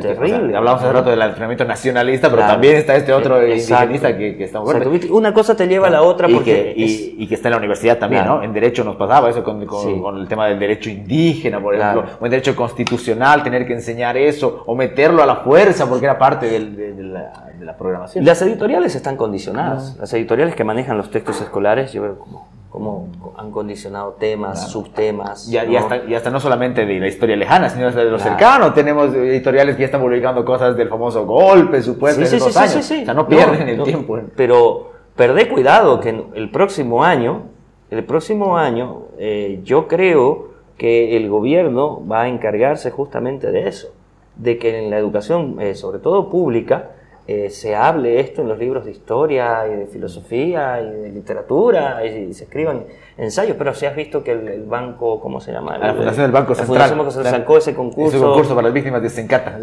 terrible. 0.00 0.56
hablamos 0.56 0.82
hace 0.82 0.92
rato 0.92 1.10
del 1.10 1.22
entrenamiento 1.22 1.64
nacionalista, 1.64 2.28
pero 2.30 2.42
también 2.42 2.76
está 2.76 2.96
este 2.96 3.12
otro 3.12 3.46
indigenista 3.46 4.16
que, 4.16 4.36
que 4.36 4.44
está 4.44 4.60
Una 4.60 5.32
cosa 5.32 5.56
te 5.56 5.66
lleva 5.66 5.86
a 5.86 5.90
la 5.90 6.02
otra 6.02 6.28
porque... 6.28 6.74
Y 6.76 7.26
que, 7.26 7.34
está 7.34 7.48
en 7.48 7.52
la 7.52 7.58
universidad 7.58 7.98
también, 7.98 8.24
¿no? 8.24 8.42
En 8.42 8.52
Derecho 8.52 8.84
nos 8.84 8.96
pasaba 8.96 9.30
eso 9.30 9.42
con, 9.42 9.64
con, 9.66 10.18
el 10.18 10.28
tema 10.28 10.46
del 10.46 10.58
derecho 10.58 10.90
indígena, 10.90 11.60
por 11.60 11.74
ejemplo, 11.74 12.04
o 12.20 12.24
en 12.24 12.30
Derecho 12.30 12.54
constitucional, 12.54 13.42
tener 13.42 13.66
que 13.66 13.74
enseñar 13.74 14.16
eso, 14.16 14.64
o 14.66 14.74
meterlo 14.74 15.22
a 15.22 15.26
la 15.26 15.36
fuerza 15.36 15.88
porque 15.88 16.06
era 16.06 16.18
parte 16.18 16.46
de, 16.46 16.58
la, 17.02 17.50
de, 17.58 17.64
la, 17.64 17.76
programación. 17.76 18.24
Las 18.24 18.42
editoriales 18.42 18.94
están 18.94 19.16
condicionadas. 19.16 19.96
Las 19.98 20.12
editoriales 20.12 20.54
que 20.54 20.64
manejan 20.64 20.96
los 20.96 21.10
textos 21.10 21.40
escolares, 21.40 21.92
yo 21.92 22.02
veo 22.02 22.18
como 22.18 22.57
cómo 22.70 23.08
han 23.36 23.50
condicionado 23.50 24.12
temas, 24.12 24.70
subtemas. 24.70 25.48
Y, 25.48 25.56
hasta, 25.56 26.30
no 26.30 26.40
solamente 26.40 26.84
de 26.84 27.00
la 27.00 27.08
historia 27.08 27.36
lejana, 27.36 27.70
sino 27.70 27.90
de 27.90 28.04
lo 28.04 28.18
cercano. 28.18 28.72
Tenemos 28.72 29.14
editoriales 29.14 29.76
que 29.76 29.80
ya 29.80 29.86
están 29.86 30.00
publicando 30.00 30.44
cosas 30.44 30.76
del 30.76 30.88
famoso 30.88 31.24
golpe, 31.24 31.82
supuestamente, 31.82 32.38
sí, 32.38 32.50
sí, 32.50 32.58
años. 32.58 32.84
Sí, 32.84 33.02
o 33.02 33.04
sea, 33.04 33.14
no 33.14 33.26
pierden 33.26 33.68
el 33.68 33.82
tiempo. 33.82 34.18
Pero 34.36 34.92
perdé 35.16 35.48
cuidado 35.48 36.00
que 36.00 36.24
el 36.34 36.50
próximo 36.50 37.04
año, 37.04 37.44
el 37.90 38.04
próximo 38.04 38.58
año, 38.58 39.02
eh, 39.18 39.60
yo 39.64 39.88
creo 39.88 40.48
que 40.76 41.16
el 41.16 41.28
gobierno 41.28 42.06
va 42.06 42.22
a 42.22 42.28
encargarse 42.28 42.90
justamente 42.90 43.50
de 43.50 43.68
eso, 43.68 43.88
de 44.36 44.58
que 44.58 44.78
en 44.78 44.90
la 44.90 44.98
educación, 44.98 45.56
eh, 45.60 45.74
sobre 45.74 45.98
todo 45.98 46.30
pública, 46.30 46.90
eh, 47.30 47.50
se 47.50 47.76
hable 47.76 48.20
esto 48.20 48.40
en 48.40 48.48
los 48.48 48.58
libros 48.58 48.86
de 48.86 48.90
historia 48.90 49.68
y 49.68 49.76
de 49.76 49.86
filosofía 49.86 50.80
y 50.80 50.90
de 50.90 51.10
literatura 51.10 52.02
y, 52.02 52.32
se 52.32 52.44
escriban 52.44 52.86
ensayos, 53.18 53.54
pero 53.58 53.74
si 53.74 53.84
has 53.84 53.94
visto 53.94 54.24
que 54.24 54.32
el, 54.32 54.64
banco, 54.64 55.20
¿cómo 55.20 55.38
se 55.38 55.52
llama? 55.52 55.76
La 55.76 55.92
Fundación 55.92 56.24
del 56.24 56.32
Banco 56.32 56.54
Central. 56.54 57.10
Se 57.10 57.24
sacó 57.24 57.58
ese 57.58 57.74
concurso. 57.74 58.16
Ese 58.16 58.24
concurso 58.24 58.54
para 58.54 58.68
las 58.68 58.72
víctimas 58.72 59.02
de 59.02 59.10
Sencata. 59.10 59.58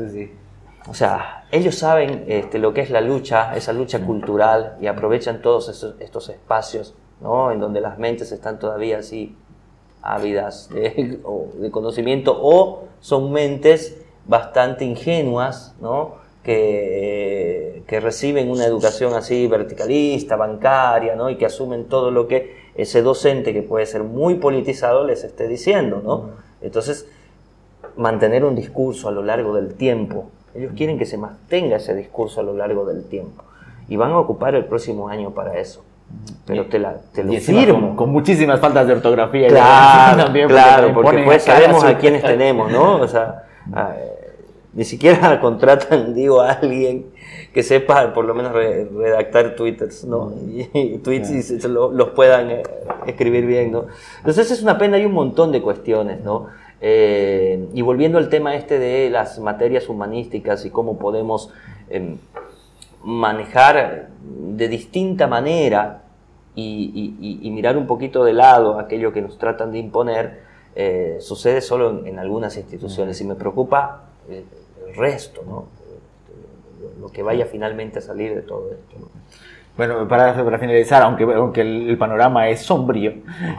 O 0.88 0.94
sea, 0.94 1.48
ellos 1.52 1.74
saben 1.74 2.26
este, 2.28 2.60
lo 2.60 2.72
que 2.72 2.82
es 2.82 2.92
la 2.92 3.02
lucha, 3.02 3.56
esa 3.56 3.74
lucha 3.74 4.00
cultural 4.00 4.78
y 4.80 4.86
aprovechan 4.86 5.42
todos 5.42 5.68
estos 6.00 6.30
espacios, 6.30 6.94
¿no? 7.20 7.52
En 7.52 7.60
donde 7.60 7.82
las 7.82 7.98
mentes 7.98 8.32
están 8.32 8.60
todavía 8.60 9.00
así 9.00 9.36
ávidas 10.04 10.70
de, 10.70 11.20
de 11.58 11.72
conocimiento 11.72 12.38
o 12.40 12.84
son 13.00 13.32
mentes 13.32 14.06
bastante 14.28 14.86
ingenuas, 14.86 15.76
¿no? 15.82 16.24
Que, 16.46 17.82
que, 17.88 18.00
reciben 18.00 18.52
una 18.52 18.66
educación 18.66 19.16
así 19.16 19.48
verticalista, 19.48 20.36
bancaria, 20.36 21.16
¿no? 21.16 21.32
y 21.32 21.38
que 21.38 21.48
asumen 21.48 21.86
todo 21.86 22.12
lo 22.12 22.28
que 22.28 22.56
ese 22.76 23.02
docente, 23.02 23.52
que 23.52 23.64
puede 23.64 23.88
ser 23.88 24.04
muy 24.04 24.36
politizado, 24.36 25.06
les 25.06 25.24
esté 25.24 25.48
diciendo. 25.48 26.02
¿no? 26.04 26.30
Entonces, 26.62 27.10
mantener 27.98 28.46
un 28.46 28.56
discurso 28.56 29.10
a 29.10 29.12
lo 29.12 29.24
largo 29.24 29.56
del 29.56 29.74
tiempo. 29.74 30.30
Ellos 30.54 30.74
quieren 30.78 31.00
que 31.00 31.08
se 31.08 31.18
mantenga 31.18 31.78
ese 31.78 31.96
discurso 31.96 32.42
a 32.42 32.44
lo 32.44 32.54
largo 32.54 32.86
del 32.86 33.06
tiempo. 33.06 33.44
Y 33.90 33.96
van 33.98 34.12
a 34.12 34.20
ocupar 34.20 34.54
el 34.54 34.66
próximo 34.66 35.10
año 35.10 35.32
para 35.32 35.58
eso. 35.60 35.84
Pero 36.46 36.68
te, 36.68 36.78
la, 36.78 36.98
te 37.12 37.24
lo 37.24 37.34
firmo. 37.34 37.96
Con, 37.96 38.12
muchísimas 38.12 38.60
faltas 38.60 38.86
de 38.86 38.94
ortografía. 38.94 39.48
Claro, 39.48 40.26
también 40.26 40.48
claro 40.48 40.94
porque, 40.94 41.24
pues 41.24 41.42
sabemos 41.42 41.84
a 41.84 41.98
quiénes 41.98 42.22
tenemos, 42.24 42.72
¿no? 42.72 42.98
O 42.98 43.08
sea, 43.08 43.48
ni 44.76 44.84
siquiera 44.84 45.40
contratan, 45.42 46.14
digo, 46.14 46.42
a 46.42 46.52
alguien 46.52 47.06
que 47.54 47.64
sepa 47.64 48.14
por 48.14 48.26
lo 48.26 48.36
menos 48.36 48.54
redactar 48.54 49.56
twitters, 49.56 50.04
¿no? 50.04 50.34
Y, 50.74 50.98
tweets 50.98 51.32
y 51.32 51.42
se, 51.42 51.68
los 51.70 52.10
puedan 52.10 52.52
eh, 52.52 52.64
escribir 53.08 53.46
bien, 53.46 53.72
¿no? 53.72 53.86
Entonces 54.18 54.52
es 54.52 54.62
una 54.62 54.78
pena, 54.78 54.98
hay 54.98 55.06
un 55.06 55.14
montón 55.14 55.52
de 55.52 55.62
cuestiones, 55.62 56.22
¿no? 56.22 56.48
Eh, 56.82 57.70
y 57.74 57.82
volviendo 57.82 58.18
al 58.18 58.28
tema 58.28 58.56
este 58.56 58.78
de 58.78 59.10
las 59.10 59.40
materias 59.40 59.88
humanísticas 59.88 60.66
y 60.66 60.70
cómo 60.70 61.00
podemos 61.00 61.50
em, 61.90 62.18
manejar 63.04 64.10
de 64.22 64.68
distinta 64.68 65.26
manera 65.28 66.02
y, 66.56 67.50
mirar 67.54 67.78
un 67.78 67.88
poquito 67.88 68.26
de 68.26 68.34
lado 68.34 68.80
aquello 68.80 69.14
que 69.14 69.22
nos 69.22 69.38
tratan 69.38 69.72
de 69.72 69.80
imponer, 69.80 70.42
eh, 70.76 71.18
sucede 71.22 71.62
solo 71.62 71.90
en, 71.90 72.08
en, 72.08 72.20
algunas 72.20 72.58
instituciones 72.58 73.20
y 73.22 73.24
me 73.24 73.36
preocupa 73.36 74.04
resto, 74.96 75.44
¿no? 75.46 75.68
lo 77.00 77.12
que 77.12 77.24
vaya 77.24 77.46
finalmente 77.46 78.00
a 78.00 78.02
salir 78.02 78.36
de 78.36 78.42
todo 78.42 78.72
esto. 78.72 79.10
Bueno, 79.78 80.08
para, 80.08 80.34
para, 80.34 80.58
finalizar, 80.58 81.04
aunque, 81.04 81.24
aunque 81.24 81.60
el, 81.60 81.98
panorama 81.98 82.48
es 82.48 82.62
sombrío, 82.62 83.12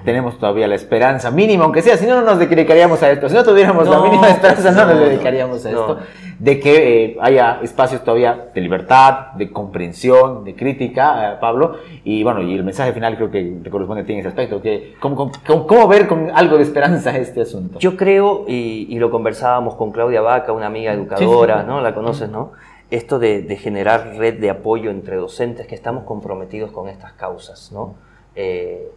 tenemos 0.02 0.38
todavía 0.38 0.66
la 0.66 0.74
esperanza 0.74 1.30
mínima, 1.30 1.64
aunque 1.64 1.82
sea, 1.82 1.98
si 1.98 2.06
no, 2.06 2.14
no 2.14 2.22
nos 2.22 2.38
dedicaríamos 2.38 3.02
a 3.02 3.10
esto. 3.10 3.28
Si 3.28 3.34
no 3.34 3.44
tuviéramos 3.44 3.86
la 3.86 4.00
mínima 4.00 4.28
esperanza, 4.30 4.70
no, 4.70 4.86
nos 4.86 4.98
dedicaríamos 4.98 5.66
a 5.66 5.70
esto. 5.70 5.98
De 6.38 6.60
que 6.60 7.04
eh, 7.04 7.16
haya 7.20 7.60
espacios 7.62 8.02
todavía 8.02 8.48
de 8.54 8.60
libertad, 8.60 9.32
de 9.34 9.50
comprensión, 9.50 10.44
de 10.44 10.54
crítica, 10.54 11.32
eh, 11.32 11.36
Pablo. 11.38 11.76
Y 12.04 12.22
bueno, 12.22 12.40
y 12.42 12.54
el 12.54 12.64
mensaje 12.64 12.92
final 12.92 13.16
creo 13.16 13.30
que 13.30 13.58
te 13.62 13.70
corresponde 13.70 14.02
a 14.02 14.06
ti 14.06 14.14
en 14.14 14.20
ese 14.20 14.28
aspecto. 14.28 14.60
Que, 14.62 14.94
¿cómo, 15.00 15.30
cómo, 15.46 15.88
ver 15.88 16.06
con 16.06 16.30
algo 16.34 16.56
de 16.56 16.62
esperanza 16.62 17.16
este 17.16 17.42
asunto? 17.42 17.78
Yo 17.78 17.96
creo, 17.96 18.44
y, 18.48 18.86
y, 18.88 18.98
lo 18.98 19.10
conversábamos 19.10 19.74
con 19.74 19.92
Claudia 19.92 20.20
Vaca, 20.22 20.52
una 20.52 20.66
amiga 20.66 20.92
educadora, 20.92 21.62
¿no? 21.62 21.80
La 21.80 21.94
conoces, 21.94 22.28
¿no? 22.30 22.52
Esto 22.90 23.18
de, 23.18 23.56
generar 23.56 24.16
red 24.16 24.38
de 24.40 24.50
apoyo 24.50 24.90
entre 24.90 25.16
docentes 25.16 25.66
que 25.66 25.74
estamos 25.74 26.04
comprometidos 26.04 26.70
con 26.70 26.88
estas 26.88 27.12
causas, 27.12 27.72
¿no? 27.72 27.96
Eh, 28.34 28.90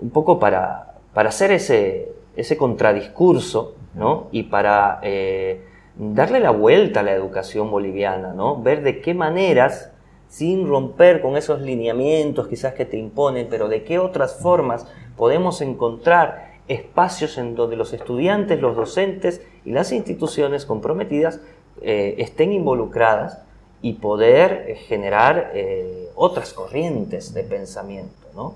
un 0.00 0.10
poco 0.10 0.38
para, 0.38 0.96
para 1.14 1.28
hacer 1.28 1.52
ese, 1.52 2.12
ese 2.36 2.56
contradiscurso, 2.56 3.74
¿no? 3.94 4.28
Y 4.32 4.44
para 4.44 5.00
eh, 5.02 5.62
darle 5.96 6.40
la 6.40 6.50
vuelta 6.50 7.00
a 7.00 7.02
la 7.02 7.12
educación 7.12 7.70
boliviana, 7.70 8.32
¿no? 8.34 8.60
Ver 8.60 8.82
de 8.82 9.00
qué 9.00 9.14
maneras, 9.14 9.92
sin 10.28 10.66
romper 10.68 11.22
con 11.22 11.36
esos 11.36 11.60
lineamientos 11.60 12.48
quizás 12.48 12.74
que 12.74 12.84
te 12.84 12.98
imponen, 12.98 13.46
pero 13.48 13.68
de 13.68 13.84
qué 13.84 13.98
otras 13.98 14.36
formas 14.40 14.86
podemos 15.16 15.60
encontrar 15.60 16.56
espacios 16.68 17.38
en 17.38 17.54
donde 17.54 17.76
los 17.76 17.92
estudiantes, 17.92 18.60
los 18.60 18.76
docentes 18.76 19.40
y 19.64 19.70
las 19.70 19.92
instituciones 19.92 20.66
comprometidas 20.66 21.40
eh, 21.82 22.14
estén 22.18 22.52
involucradas 22.52 23.38
y 23.82 23.94
poder 23.94 24.64
eh, 24.68 24.74
generar 24.88 25.52
eh, 25.54 26.08
otras 26.14 26.52
corrientes 26.52 27.34
de 27.34 27.42
pensamiento. 27.42 28.26
¿no? 28.34 28.54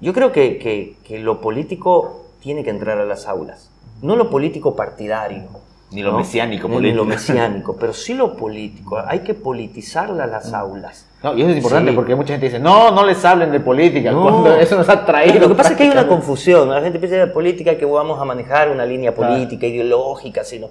Yo 0.00 0.12
creo 0.12 0.32
que, 0.32 0.96
lo 1.20 1.40
político 1.40 2.26
tiene 2.40 2.64
que 2.64 2.70
entrar 2.70 2.98
a 2.98 3.04
las 3.04 3.26
aulas, 3.26 3.70
no 4.02 4.16
lo 4.16 4.30
político 4.30 4.76
partidario. 4.76 5.44
Ni 5.92 6.02
lo 6.02 6.12
mesiánico 6.12 6.68
Ni 6.68 6.90
lo 6.92 7.04
mesiánico, 7.04 7.76
pero 7.76 7.92
sí 7.92 8.12
lo 8.12 8.36
político. 8.36 8.98
Hay 9.06 9.20
que 9.20 9.34
politizar 9.34 10.10
las 10.10 10.52
aulas. 10.52 11.08
No, 11.22 11.36
y 11.36 11.42
eso 11.42 11.50
es 11.50 11.56
importante 11.58 11.92
porque 11.92 12.16
mucha 12.16 12.32
gente 12.34 12.46
dice, 12.46 12.58
no, 12.58 12.90
no 12.90 13.06
les 13.06 13.24
hablen 13.24 13.52
de 13.52 13.60
política, 13.60 14.12
cuando 14.12 14.54
eso 14.56 14.76
nos 14.76 14.88
ha 14.88 15.06
traído. 15.06 15.38
Lo 15.38 15.48
que 15.48 15.54
pasa 15.54 15.70
es 15.70 15.76
que 15.76 15.84
hay 15.84 15.90
una 15.90 16.08
confusión. 16.08 16.68
La 16.68 16.82
gente 16.82 16.98
piensa 16.98 17.16
de 17.16 17.28
política 17.28 17.78
que 17.78 17.84
vamos 17.84 18.20
a 18.20 18.24
manejar 18.24 18.68
una 18.68 18.84
línea 18.84 19.14
política, 19.14 19.64
ideológica, 19.66 20.42
sino 20.42 20.70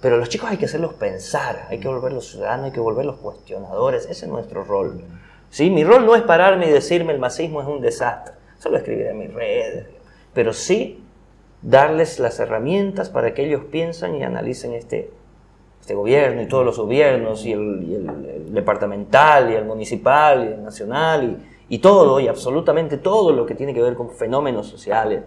pero 0.00 0.16
los 0.16 0.28
chicos 0.28 0.50
hay 0.50 0.56
que 0.56 0.66
hacerlos 0.66 0.94
pensar, 0.94 1.66
hay 1.68 1.80
que 1.80 1.88
volverlos 1.88 2.28
ciudadanos, 2.28 2.66
hay 2.66 2.72
que 2.72 2.80
volverlos 2.80 3.16
cuestionadores. 3.16 4.04
Ese 4.04 4.26
es 4.26 4.30
nuestro 4.30 4.62
rol. 4.62 5.02
¿Sí? 5.50 5.70
Mi 5.70 5.82
rol 5.82 6.06
no 6.06 6.14
es 6.14 6.22
pararme 6.22 6.68
y 6.68 6.70
decirme 6.70 7.12
el 7.12 7.18
masismo 7.18 7.60
es 7.60 7.66
un 7.66 7.80
desastre. 7.80 8.34
Solo 8.58 8.76
escribiré 8.76 9.10
en 9.10 9.18
mis 9.18 9.34
redes. 9.34 9.86
Pero 10.34 10.52
sí 10.52 11.02
darles 11.62 12.20
las 12.20 12.38
herramientas 12.38 13.08
para 13.08 13.34
que 13.34 13.44
ellos 13.44 13.62
piensen 13.72 14.14
y 14.14 14.22
analicen 14.22 14.72
este, 14.72 15.10
este 15.80 15.94
gobierno 15.94 16.42
y 16.42 16.46
todos 16.46 16.64
los 16.64 16.78
gobiernos, 16.78 17.44
y 17.44 17.52
el, 17.52 18.54
departamental, 18.54 19.50
y 19.50 19.56
el 19.56 19.64
municipal, 19.64 20.44
y 20.44 20.52
el 20.52 20.62
nacional, 20.62 21.24
y, 21.68 21.74
y, 21.74 21.78
todo, 21.80 22.20
y 22.20 22.28
absolutamente 22.28 22.98
todo 22.98 23.32
lo 23.32 23.46
que 23.46 23.56
tiene 23.56 23.74
que 23.74 23.82
ver 23.82 23.94
con 23.94 24.10
fenómenos 24.10 24.68
sociales, 24.68 25.24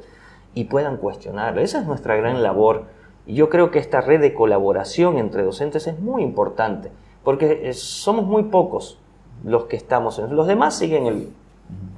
y 0.53 0.65
puedan 0.65 0.95
cuestionarlo. 0.95 1.59
Esa 1.59 1.81
es 1.81 1.85
nuestra 1.85 2.15
gran 2.15 2.41
labor 2.41 2.85
y 3.25 3.35
yo 3.35 3.49
creo 3.49 3.71
que 3.71 3.79
esta 3.79 4.01
red 4.01 4.19
de 4.19 4.33
colaboración 4.33 5.17
entre 5.17 5.43
docentes 5.43 5.87
es 5.87 5.99
muy 5.99 6.23
importante, 6.23 6.91
porque 7.23 7.61
eh, 7.63 7.73
somos 7.73 8.25
muy 8.25 8.43
pocos 8.43 8.99
los 9.43 9.65
que 9.65 9.75
estamos 9.75 10.19
en... 10.19 10.35
Los 10.35 10.47
demás 10.47 10.77
siguen 10.77 11.05
el, 11.05 11.29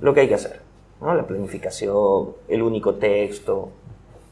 lo 0.02 0.14
que 0.14 0.22
hay 0.22 0.28
que 0.28 0.36
hacer, 0.36 0.62
¿no? 1.02 1.14
la 1.14 1.26
planificación, 1.26 2.30
el 2.48 2.62
único 2.62 2.96
texto, 2.96 3.70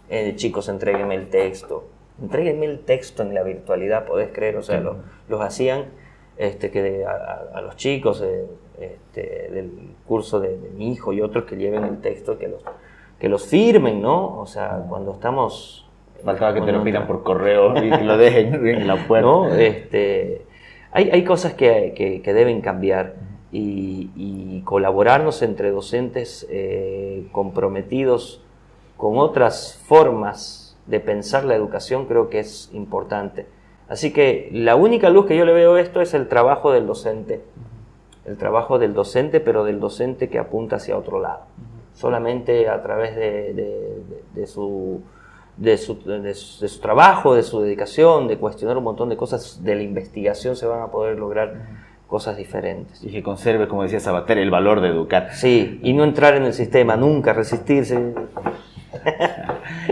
eh, 0.09 0.33
chicos, 0.35 0.67
entreguenme 0.69 1.15
el 1.15 1.29
texto. 1.29 1.85
Entréguenme 2.21 2.65
el 2.65 2.79
texto 2.81 3.23
en 3.23 3.33
la 3.33 3.43
virtualidad, 3.43 4.05
podés 4.05 4.29
creer, 4.31 4.57
o 4.57 4.61
sea, 4.61 4.79
los 5.27 5.41
hacían 5.41 5.85
este, 6.37 6.69
que 6.69 7.05
a, 7.05 7.61
los 7.61 7.75
chicos 7.77 8.21
eh, 8.21 8.45
este, 8.79 9.49
del 9.51 9.95
curso 10.05 10.39
de, 10.39 10.57
de, 10.57 10.69
mi 10.71 10.91
hijo 10.91 11.13
y 11.13 11.21
otros 11.21 11.45
que 11.45 11.55
lleven 11.55 11.83
el 11.83 12.01
texto, 12.01 12.37
que 12.37 12.47
los, 12.47 12.61
que 13.17 13.29
los 13.29 13.45
firmen, 13.45 14.01
¿no? 14.01 14.39
O 14.39 14.45
sea, 14.45 14.85
cuando 14.87 15.13
estamos 15.13 15.87
Faltaba 16.23 16.53
que 16.53 16.61
te 16.61 16.71
lo 16.71 16.83
pidan 16.83 17.07
por 17.07 17.23
correo 17.23 17.75
y 17.83 17.89
que 17.89 18.03
lo 18.03 18.17
dejen 18.17 18.67
en 18.67 18.87
la 18.87 19.07
puerta. 19.07 19.59
Este, 19.59 20.41
hay, 20.91 21.09
hay, 21.09 21.23
cosas 21.23 21.53
que, 21.53 22.21
que, 22.23 22.33
deben 22.33 22.61
cambiar 22.61 23.15
y, 23.51 24.61
colaborarnos 24.65 25.41
entre 25.41 25.71
docentes 25.71 26.47
eh, 26.49 27.27
comprometidos 27.31 28.41
con 28.95 29.17
otras 29.17 29.81
formas 29.85 30.77
de 30.85 30.99
pensar 30.99 31.43
la 31.43 31.55
educación 31.55 32.05
creo 32.05 32.29
que 32.29 32.39
es 32.39 32.69
importante. 32.73 33.47
Así 33.89 34.13
que 34.13 34.49
la 34.53 34.75
única 34.75 35.09
luz 35.09 35.25
que 35.25 35.35
yo 35.35 35.43
le 35.45 35.53
veo 35.53 35.73
a 35.73 35.81
esto 35.81 35.99
es 35.99 36.13
el 36.13 36.27
trabajo 36.27 36.71
del 36.71 36.87
docente. 36.87 37.41
El 38.25 38.37
trabajo 38.37 38.79
del 38.79 38.93
docente, 38.93 39.39
pero 39.39 39.65
del 39.65 39.79
docente 39.79 40.29
que 40.29 40.39
apunta 40.39 40.77
hacia 40.77 40.97
otro 40.97 41.19
lado. 41.19 41.41
Solamente 41.93 42.69
a 42.69 42.81
través 42.83 43.15
de, 43.15 44.47
su, 44.47 45.01
de, 45.61 45.77
su, 45.77 45.95
de, 46.03 46.33
su, 46.33 46.79
trabajo, 46.79 47.35
de 47.35 47.43
su 47.43 47.61
dedicación, 47.61 48.27
de 48.27 48.37
cuestionar 48.37 48.77
un 48.77 48.83
montón 48.83 49.09
de 49.09 49.17
cosas 49.17 49.63
de 49.63 49.75
la 49.75 49.83
investigación, 49.83 50.55
se 50.55 50.65
van 50.65 50.81
a 50.81 50.87
poder 50.87 51.19
lograr 51.19 51.53
cosas 52.07 52.35
diferentes. 52.35 53.03
Y 53.03 53.11
que 53.11 53.21
conserve, 53.21 53.67
como 53.67 53.83
decía 53.83 53.99
Sabater, 53.99 54.39
el 54.39 54.49
valor 54.49 54.81
de 54.81 54.87
educar. 54.87 55.29
Sí, 55.33 55.79
y 55.83 55.93
no 55.93 56.03
entrar 56.03 56.35
en 56.35 56.43
el 56.43 56.53
sistema, 56.53 56.95
nunca 56.97 57.33
resistirse. 57.33 58.15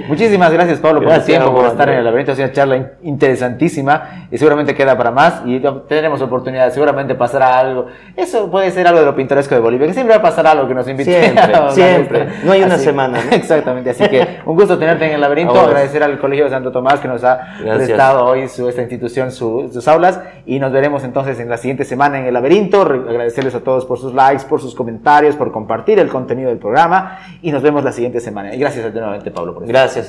Muchísimas 0.09 0.51
gracias, 0.51 0.79
Pablo, 0.79 1.03
por 1.03 1.13
el 1.13 1.23
tiempo, 1.23 1.53
por 1.53 1.65
estar 1.65 1.87
en 1.87 1.99
el 1.99 2.03
laberinto. 2.03 2.31
Ha 2.31 2.35
sido 2.35 2.47
una 2.47 2.53
charla 2.53 2.91
interesantísima 3.03 4.27
y 4.31 4.39
seguramente 4.39 4.73
queda 4.73 4.97
para 4.97 5.11
más 5.11 5.43
y 5.45 5.59
tendremos 5.59 6.19
oportunidad. 6.21 6.71
Seguramente 6.71 7.13
pasará 7.13 7.59
algo. 7.59 7.85
Eso 8.15 8.49
puede 8.49 8.71
ser 8.71 8.87
algo 8.87 8.99
de 8.99 9.05
lo 9.05 9.15
pintoresco 9.15 9.53
de 9.53 9.61
Bolivia, 9.61 9.85
que 9.85 9.93
siempre 9.93 10.15
va 10.15 10.19
a 10.19 10.23
pasar 10.23 10.47
algo 10.47 10.67
que 10.67 10.73
nos 10.73 10.87
invite. 10.87 11.13
Siempre, 11.13 11.53
siempre. 11.71 12.27
No 12.43 12.53
hay 12.53 12.63
una 12.63 12.79
semana. 12.79 13.19
Exactamente. 13.31 13.91
Así 13.91 14.07
que 14.07 14.39
un 14.47 14.55
gusto 14.55 14.79
tenerte 14.79 15.05
en 15.05 15.13
el 15.13 15.21
laberinto. 15.21 15.59
Agradecer 15.59 16.01
al 16.01 16.17
Colegio 16.17 16.45
de 16.45 16.49
Santo 16.49 16.71
Tomás 16.71 16.99
que 16.99 17.07
nos 17.07 17.23
ha 17.23 17.39
prestado 17.61 18.25
hoy 18.25 18.47
su, 18.47 18.67
esta 18.67 18.81
institución, 18.81 19.31
sus 19.31 19.87
aulas. 19.87 20.19
Y 20.47 20.57
nos 20.59 20.71
veremos 20.71 21.03
entonces 21.03 21.39
en 21.39 21.49
la 21.49 21.57
siguiente 21.57 21.85
semana 21.85 22.19
en 22.19 22.25
el 22.25 22.33
laberinto. 22.33 22.81
Agradecerles 22.81 23.53
a 23.53 23.59
todos 23.59 23.85
por 23.85 23.99
sus 23.99 24.15
likes, 24.15 24.45
por 24.49 24.59
sus 24.59 24.73
comentarios, 24.73 25.35
por 25.35 25.51
compartir 25.51 25.99
el 25.99 26.09
contenido 26.09 26.49
del 26.49 26.57
programa. 26.57 27.19
Y 27.43 27.51
nos 27.51 27.61
vemos 27.61 27.83
la 27.83 27.91
siguiente 27.91 28.19
semana. 28.19 28.55
Y 28.55 28.59
gracias 28.59 28.91
nuevamente, 28.91 29.29
Pablo, 29.29 29.53
por 29.53 29.65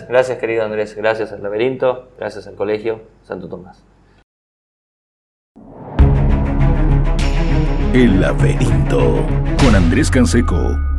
Gracias, 0.09 0.38
querido 0.38 0.64
Andrés, 0.64 0.94
gracias 0.94 1.33
al 1.33 1.42
laberinto, 1.42 2.11
gracias 2.18 2.46
al 2.46 2.55
Colegio 2.55 3.03
Santo 3.22 3.48
Tomás. 3.48 3.85
El 7.92 8.20
laberinto 8.20 9.26
con 9.61 9.74
Andrés 9.74 10.11
Canseco. 10.11 10.89